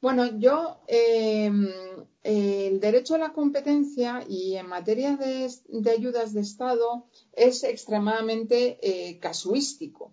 Bueno, 0.03 0.37
yo 0.41 0.81
em, 0.89 1.69
el 2.25 2.81
derecho 2.81 3.15
a 3.15 3.19
la 3.19 3.33
competencia 3.33 4.25
y 4.29 4.57
en 4.57 4.67
materia 4.67 5.17
de, 5.17 5.49
ayudas 5.91 6.33
de 6.33 6.41
Estado 6.41 7.07
es 7.33 7.63
extremadamente 7.63 8.79
eh, 8.83 9.21
casuístico. 9.21 10.11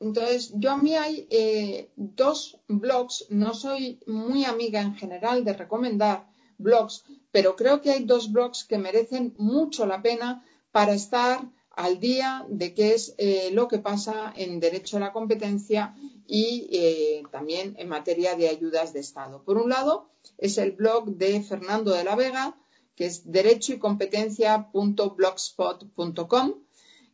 Entonces, 0.00 0.52
yo 0.54 0.70
a 0.70 0.78
mí 0.78 0.94
hay 0.94 1.26
eh, 1.28 1.90
dos 1.96 2.60
blogs, 2.66 3.26
no 3.28 3.52
soy 3.52 4.00
muy 4.06 4.46
amiga 4.46 4.80
en 4.80 4.94
general 4.94 5.44
de 5.44 5.52
recomendar 5.52 6.26
blogs, 6.56 7.04
pero 7.30 7.56
creo 7.56 7.82
que 7.82 7.90
hay 7.90 8.04
dos 8.04 8.32
blogs 8.32 8.64
que 8.64 8.78
merecen 8.78 9.34
mucho 9.36 9.84
la 9.84 10.00
pena 10.00 10.42
para 10.72 10.94
estar 10.94 11.42
al 11.78 12.00
día 12.00 12.44
de 12.48 12.74
qué 12.74 12.94
es 12.94 13.14
eh, 13.18 13.50
lo 13.52 13.68
que 13.68 13.78
pasa 13.78 14.32
en 14.34 14.58
derecho 14.58 14.96
a 14.96 15.00
la 15.00 15.12
competencia 15.12 15.94
y 16.26 16.68
eh, 16.72 17.22
también 17.30 17.76
en 17.78 17.88
materia 17.88 18.34
de 18.34 18.48
ayudas 18.48 18.92
de 18.92 18.98
Estado. 18.98 19.44
Por 19.44 19.58
un 19.58 19.70
lado, 19.70 20.10
es 20.38 20.58
el 20.58 20.72
blog 20.72 21.16
de 21.16 21.40
Fernando 21.40 21.92
de 21.92 22.02
la 22.02 22.16
Vega, 22.16 22.58
que 22.96 23.06
es 23.06 23.30
derecho 23.30 23.72
y 23.72 23.78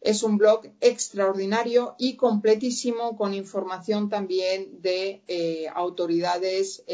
es 0.01 0.23
un 0.23 0.39
blog 0.39 0.67
extraordinario 0.81 1.95
y 1.99 2.17
completísimo 2.17 3.19
con 3.19 3.35
información 3.35 4.09
también 4.09 4.81
de 4.81 5.23
eh, 5.29 5.67
autoridades 5.75 6.85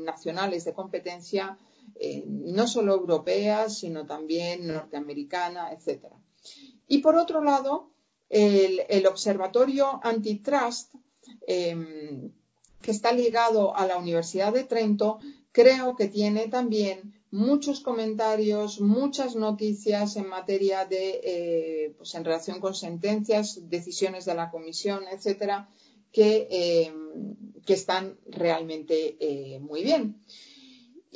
nacionales 0.00 0.66
de 0.66 0.74
competencia, 0.74 1.56
no 2.26 2.66
solo 2.66 2.94
europeas, 2.94 3.78
sino 3.78 4.04
también 4.04 4.66
norteamericana, 4.66 5.72
etc. 5.72 6.06
Y 6.88 6.98
por 6.98 7.16
otro 7.16 7.42
lado, 7.42 7.90
el, 8.28 9.06
Observatorio 9.06 10.00
Antitrust, 10.02 10.94
em, 11.46 12.30
que 12.82 12.90
está 12.90 13.12
ligado 13.12 13.76
a 13.76 13.86
la 13.86 13.96
Universidad 13.96 14.52
de 14.52 14.64
Trento, 14.64 15.18
creo 15.52 15.96
que 15.96 16.08
tiene 16.08 16.48
también 16.48 17.14
muchos 17.30 17.80
comentarios, 17.80 18.80
muchas 18.80 19.34
noticias 19.34 20.16
en 20.16 20.28
materia 20.28 20.84
de, 20.84 21.20
eh, 21.24 21.94
pues 21.96 22.14
en 22.14 22.24
relación 22.24 22.60
con 22.60 22.74
sentencias, 22.74 23.68
decisiones 23.68 24.24
de 24.24 24.34
la 24.34 24.50
comisión, 24.50 25.04
etcétera, 25.10 25.68
que, 26.12 26.46
eh, 26.50 26.92
que 27.66 27.74
están 27.74 28.16
realmente 28.26 29.16
eh, 29.18 29.58
muy 29.58 29.82
bien. 29.82 30.22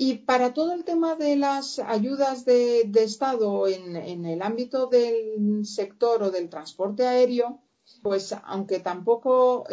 Y 0.01 0.19
para 0.19 0.55
todo 0.55 0.75
el 0.75 0.85
tema 0.85 1.17
de 1.17 1.35
las 1.35 1.81
ayudas 1.81 2.45
de, 2.45 2.89
Estado 2.95 3.67
en, 3.67 3.97
el 3.97 4.43
ámbito 4.43 4.87
del 4.87 5.67
sector 5.67 6.23
o 6.23 6.31
del 6.31 6.49
transporte 6.49 7.05
aéreo, 7.05 7.59
pues 8.01 8.33
aunque 8.45 8.79
tampoco 8.79 9.65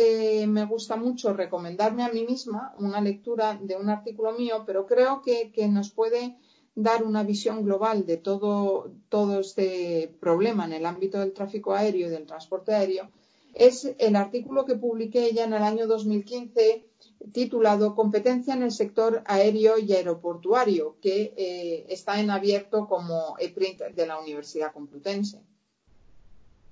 me 0.48 0.66
gusta 0.66 0.96
mucho 0.96 1.32
recomendarme 1.34 2.04
a 2.04 2.12
mí 2.12 2.26
misma 2.26 2.74
una 2.80 3.02
lectura 3.02 3.60
de 3.62 3.76
un 3.76 3.88
artículo 3.88 4.32
mío, 4.32 4.64
pero 4.66 4.88
creo 4.88 5.22
que, 5.22 5.68
nos 5.68 5.92
puede 5.92 6.40
dar 6.74 7.04
una 7.04 7.22
visión 7.22 7.64
global 7.64 8.08
de 8.08 8.18
todo, 8.18 8.92
todo 9.10 9.42
este 9.42 10.12
problema 10.20 10.66
en 10.66 10.74
el 10.74 10.88
ámbito 10.88 11.20
del 11.20 11.34
tráfico 11.34 11.76
aéreo 11.76 12.08
y 12.08 12.10
del 12.10 12.26
transporte 12.26 12.74
aéreo 12.74 13.12
es 13.56 13.96
el 14.00 14.16
artículo 14.18 14.66
que 14.66 14.76
publiqué 14.76 15.32
ya 15.34 15.46
en 15.46 15.54
el 15.54 15.64
año 15.64 15.88
2015 15.88 16.86
titulado 17.32 17.96
Competencia 17.96 18.54
en 18.54 18.64
el 18.64 18.72
sector 18.72 19.24
aéreo 19.26 19.78
y 19.78 19.94
aeroportuario, 19.94 20.98
que 21.02 21.34
eh, 21.38 21.86
está 21.90 22.20
en 22.20 22.30
abierto 22.30 22.88
como 22.88 23.36
e-print 23.40 23.82
de 23.82 24.08
la 24.08 24.20
Universidad 24.20 24.74
Complutense. 24.74 25.42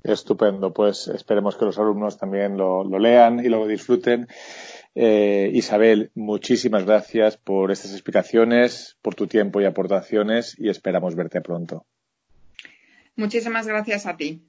Estupendo, 0.04 0.74
pues 0.74 1.08
esperemos 1.08 1.56
que 1.56 1.66
los 1.66 1.80
alumnos 1.80 2.18
también 2.18 2.58
lo, 2.58 2.84
lean 3.00 3.40
y 3.40 3.48
lo 3.48 3.66
disfruten. 3.68 4.28
Eh, 4.96 5.50
Isabel, 5.54 6.12
muchísimas 6.14 6.86
gracias 6.86 7.38
por 7.38 7.72
estas 7.72 7.94
explicaciones, 7.94 8.98
por 9.02 9.16
tu 9.16 9.28
tiempo 9.28 9.62
y 9.62 9.66
aportaciones 9.66 10.60
y 10.60 10.70
esperamos 10.70 11.16
verte 11.16 11.42
pronto. 11.42 11.86
Muchísimas 13.16 13.66
gracias 13.66 14.06
a 14.06 14.18
ti. 14.18 14.42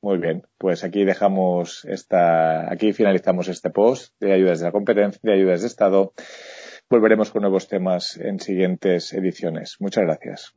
Muy 0.00 0.18
bien, 0.18 0.42
pues 0.58 0.84
aquí 0.84 1.04
dejamos 1.04 1.84
esta, 1.84 2.72
aquí 2.72 2.92
finalizamos 2.92 3.48
este 3.48 3.70
post 3.70 4.14
de 4.20 4.32
ayudas 4.32 4.60
de 4.60 4.66
la 4.66 4.72
competencia, 4.72 5.20
de 5.22 5.32
ayudas 5.32 5.62
de 5.62 5.66
Estado. 5.66 6.12
Volveremos 6.88 7.30
con 7.30 7.42
nuevos 7.42 7.68
temas 7.68 8.16
en 8.16 8.38
siguientes 8.38 9.12
ediciones. 9.12 9.76
Muchas 9.80 10.04
gracias. 10.04 10.54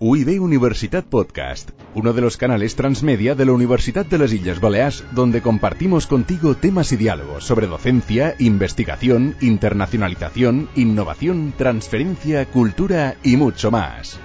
UIB 0.00 0.40
Universitat 0.40 1.04
Podcast, 1.04 1.70
uno 1.96 2.12
de 2.12 2.20
los 2.20 2.36
canales 2.36 2.76
transmedia 2.76 3.34
de 3.34 3.44
la 3.44 3.52
Universidad 3.52 4.06
de 4.06 4.18
las 4.18 4.32
Islas 4.32 4.60
Baleares, 4.60 5.04
donde 5.10 5.42
compartimos 5.42 6.06
contigo 6.06 6.54
temas 6.54 6.92
y 6.92 6.96
diálogos 6.96 7.44
sobre 7.44 7.66
docencia, 7.66 8.36
investigación, 8.38 9.34
internacionalización, 9.40 10.68
innovación, 10.76 11.52
transferencia, 11.58 12.46
cultura 12.46 13.16
y 13.24 13.36
mucho 13.36 13.72
más. 13.72 14.20